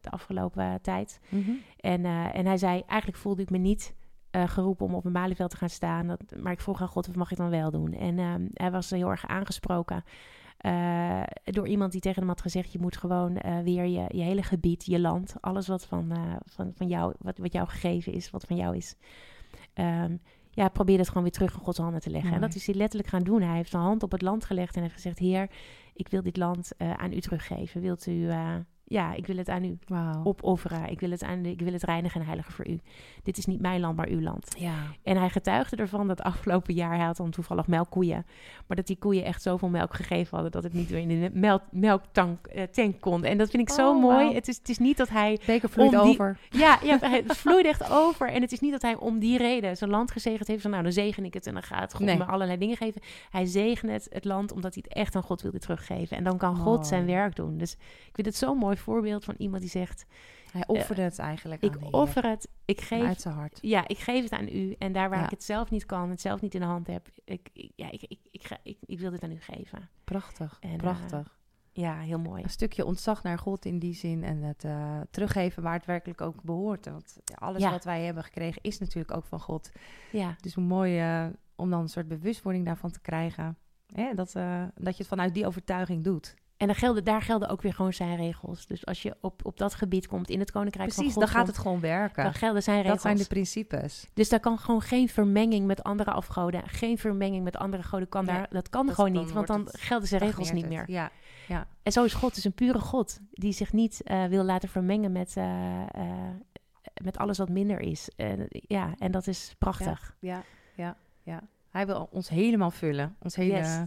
[0.02, 1.20] de afgelopen tijd.
[1.30, 1.52] Mhm.
[1.80, 3.96] En, en hij zei, eigenlijk voelde ik me niet
[4.32, 6.08] geroepen om op een Malieveld te gaan staan.
[6.08, 7.94] Dat, maar ik vroeg aan God, wat mag ik dan wel doen?
[7.94, 10.04] En ehm, hij was heel erg aangesproken
[11.44, 12.72] door iemand die tegen hem had gezegd...
[12.72, 13.34] je moet gewoon
[13.64, 15.36] weer je, je hele gebied, je land...
[15.40, 16.14] alles wat van,
[16.46, 18.96] van, van jou, wat, wat jou gegeven is, wat van jou is...
[19.74, 20.16] ehm,
[20.54, 22.34] ja, probeer het gewoon weer terug in Gods handen te leggen.
[22.34, 23.42] En dat is hij letterlijk gaan doen.
[23.42, 25.20] Hij heeft zijn hand op het land gelegd en heeft gezegd...
[25.20, 25.50] Heer,
[25.94, 27.82] ik wil dit land eh, aan u teruggeven.
[27.82, 28.30] Wilt u...
[28.30, 28.56] eh,
[28.94, 30.24] ja, ik wil het aan u Wauw.
[30.24, 30.90] opofferen.
[30.90, 32.80] Ik wil, het aan, ik wil het reinigen en heiligen voor u.
[33.24, 34.56] Dit is niet mijn land, maar uw land.
[34.58, 34.74] Ja.
[35.04, 38.26] En hij getuigde ervan dat afgelopen jaar, hij had dan toevallig melkkoeien,
[38.68, 41.30] maar dat die koeien echt zoveel melk gegeven hadden dat het niet meer in de
[41.34, 43.24] melk, melktank eh, tank kon.
[43.24, 44.34] En dat vind ik zo Oh, mooi.
[44.34, 46.38] Het is, het is niet dat hij, Beker vloeit die- over.
[46.50, 48.30] ja, ja, het vloeide echt over.
[48.30, 50.84] En het is niet dat hij om die reden zijn land gezegend heeft van nou,
[50.84, 52.18] dan zegen ik het en dan gaat God Nee.
[52.18, 53.02] me allerlei dingen geven.
[53.30, 56.18] Hij zegent het, het land omdat hij het echt aan God wilde teruggeven.
[56.18, 56.86] En dan kan God Mooi.
[56.88, 57.58] zijn werk doen.
[57.58, 60.06] Dus ik vind het zo'n mooi voorbeeld van iemand die zegt:
[60.52, 63.60] Hij offerde het eigenlijk aan Ik offer het, ik geef Uit zijn hart.
[63.62, 64.76] ja, ik geef het aan u.
[64.78, 65.26] En daar waar Ja.
[65.26, 67.92] ik het zelf niet kan, het zelf niet in de hand heb, ik, ik, ja,
[67.92, 69.90] ik, ik, ik, ga, ik, ik wil dit aan u geven.
[70.04, 71.38] Prachtig, En, eh, prachtig.
[71.76, 72.44] Ja, heel mooi.
[72.44, 76.22] Een stukje ontzag naar God in die zin en het eh, teruggeven waar het werkelijk
[76.22, 76.86] ook behoort.
[76.86, 77.72] Want alles Ja.
[77.72, 79.72] wat wij hebben gekregen is natuurlijk ook van God.
[80.12, 81.26] Ja, Dus hoe mooi eh,
[81.56, 83.58] om dan een soort bewustwording daarvan te krijgen.
[83.94, 84.14] Hè?
[84.14, 86.36] Dat, eh, dat je het vanuit die overtuiging doet.
[86.58, 88.68] En daar gelden, daar gelden ook weer gewoon zijn regels.
[88.68, 91.38] Dus als je op, op dat gebied komt in het koninkrijk Precies, van dan God,
[91.38, 92.24] gaat komt, het gewoon werken.
[92.24, 92.94] dan gelden zijn regels.
[92.94, 94.08] Dat zijn de principes.
[94.14, 98.26] Dus daar kan gewoon geen vermenging met andere afgoden, geen vermenging met andere goden kan
[98.26, 98.48] Nee, daar.
[98.50, 100.80] Dat kan dat- gewoon dan niet, want dan gelden zijn regels niet meer.
[100.80, 100.90] het.
[100.90, 101.12] Ja,
[101.84, 105.12] En zo is God, dus een pure God die zich niet eh, wil laten vermengen
[105.12, 106.12] met, eh, eh,
[107.04, 108.10] met alles wat minder is.
[108.16, 110.16] En ja, en dat is prachtig.
[110.20, 110.44] ja,
[110.76, 111.42] ja, ja.
[111.70, 113.16] Hij wil ons helemaal vullen.
[113.20, 113.78] Ons hele Yes.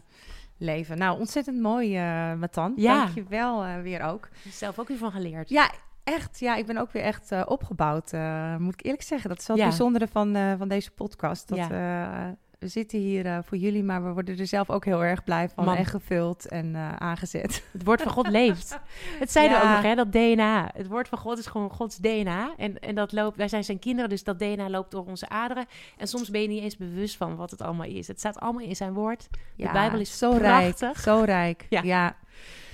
[0.59, 0.99] Leven.
[0.99, 2.03] Nou, ontzettend mooi, eh
[2.35, 2.73] Matan.
[2.77, 2.99] Ja.
[3.05, 4.29] Dank je wel eh, weer ook.
[4.51, 5.49] Zelf ook weer van geleerd.
[5.49, 5.71] Ja,
[6.05, 6.39] echt.
[6.41, 8.13] Ja, ik ben ook weer echt eh, opgebouwd.
[8.59, 9.29] moet ik eerlijk zeggen.
[9.29, 9.71] Dat is wel het Ja.
[9.71, 11.49] bijzondere van, van deze podcast.
[11.49, 12.37] Dat, Ja.
[12.59, 15.49] We zitten hier eh, voor jullie, maar we worden er zelf ook heel erg blij
[15.49, 15.65] van.
[15.65, 15.77] Man.
[15.77, 17.65] En gevuld en eh, aangezet.
[17.73, 18.79] Het woord van God leeft.
[19.19, 19.63] Het zeiden Ja.
[19.63, 20.71] ook nog, hè, dat DNA.
[20.75, 22.55] Het woord van God is gewoon Gods DNA.
[22.57, 25.67] En, en dat loopt, wij zijn zijn kinderen, dus dat DNA loopt door onze aderen.
[25.97, 28.09] En soms ben je niet eens bewust van wat het allemaal is.
[28.09, 29.29] Het staat allemaal in zijn woord.
[29.57, 30.81] Ja, Bijbel is zo prachtig.
[30.81, 30.97] rijk.
[30.99, 31.67] Zo rijk.
[31.69, 32.17] Ja.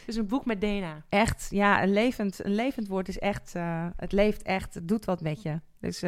[0.06, 1.02] is een boek met DNA.
[1.08, 5.04] echt, ja, een levend, een levend woord is echt, eh, het leeft echt, het doet
[5.04, 5.60] wat met je.
[5.80, 6.02] Dus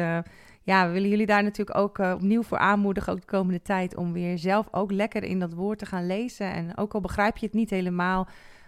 [0.65, 3.95] ja, we willen jullie daar natuurlijk ook eh, opnieuw voor aanmoedigen, ook de komende tijd,
[3.95, 6.53] om weer zelf ook lekker in dat woord te gaan lezen.
[6.53, 8.27] En ook al begrijp je het niet helemaal,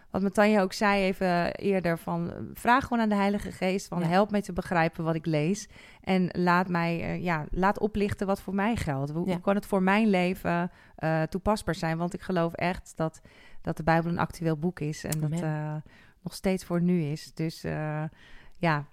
[0.10, 4.00] wat Matanja ook zei even eerder, van eh, vraag gewoon aan de Heilige Geest, van
[4.00, 4.08] Ja.
[4.08, 5.68] help mij te begrijpen wat ik lees.
[6.02, 9.12] En laat mij, eh, ja, laat oplichten wat voor mij geldt.
[9.12, 9.32] Hoe, Ja.
[9.34, 10.72] hoe kan het voor mijn leven
[11.30, 11.98] toepasbaar zijn?
[11.98, 13.22] Want ik geloof echt dat,
[13.62, 15.44] dat de Bijbel een actueel boek is en dat Amen.
[15.44, 15.92] eh,
[16.22, 17.34] nog steeds voor nu is.
[17.34, 17.62] Dus
[18.58, 18.86] ja,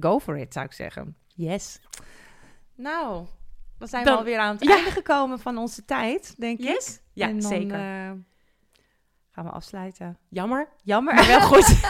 [0.00, 1.16] go for it, zou ik zeggen.
[1.34, 1.80] Yes.
[2.76, 3.26] Nou,
[3.78, 4.74] dan zijn Dan- we alweer aan het Ja.
[4.74, 6.64] einde gekomen van onze tijd, denk ik.
[6.64, 7.00] Yes?
[7.12, 7.74] Ja, en dan, zeker.
[7.74, 8.10] eh,
[9.30, 10.18] gaan we afsluiten.
[10.28, 10.68] Jammer.
[10.82, 11.14] Jammer.
[11.14, 11.66] Maar wel goed.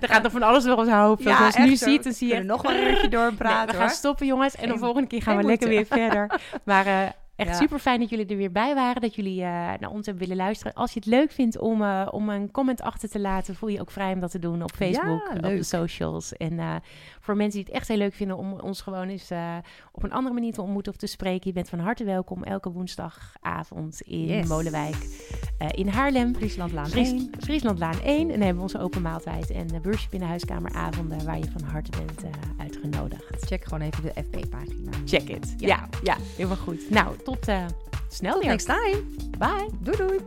[0.00, 1.22] er gaat nog van alles door ons hoofd.
[1.22, 2.34] Ja, Zoals je nu ziet, dan zie je...
[2.36, 3.88] We nog wel een uurtje door Nee, we gaan hoor.
[3.88, 4.56] stoppen, jongens.
[4.56, 6.40] En de volgende keer gaan we lekker weer verder.
[6.64, 7.08] Maar eh,
[7.40, 7.54] echt Ja.
[7.56, 9.00] super fijn dat jullie er weer bij waren.
[9.02, 10.72] Dat jullie eh, naar ons hebben willen luisteren.
[10.74, 13.80] Als je het leuk vindt om, eh, om een comment achter te laten, voel je
[13.80, 16.32] ook vrij om dat te doen op Facebook, Ja, op de socials.
[16.32, 16.74] En eh,
[17.20, 19.30] voor mensen die het echt heel leuk vinden om ons gewoon eens
[19.92, 21.40] op een andere manier te ontmoeten of te spreken.
[21.48, 24.46] Je bent van harte welkom elke woensdagavond in Yes.
[24.48, 24.96] Molenwijk
[25.70, 26.34] in Haarlem.
[26.34, 27.30] Frieslandlaan Fries, 1.
[27.40, 28.20] Frieslandlaan 1.
[28.20, 31.50] En dan hebben we onze open maaltijd en de worship in de huiskameravonden waar je
[31.58, 32.22] van harte bent
[32.58, 33.44] uitgenodigd.
[33.46, 34.90] Check gewoon even de FB-pagina.
[35.04, 35.54] Check it.
[35.56, 35.66] Ja.
[35.66, 36.90] Ja, ja, helemaal goed.
[36.90, 37.64] Nou, tot eh,
[38.08, 38.48] snel weer.
[38.48, 39.02] Next time.
[39.38, 39.68] Bye.
[39.80, 40.20] Doei doei.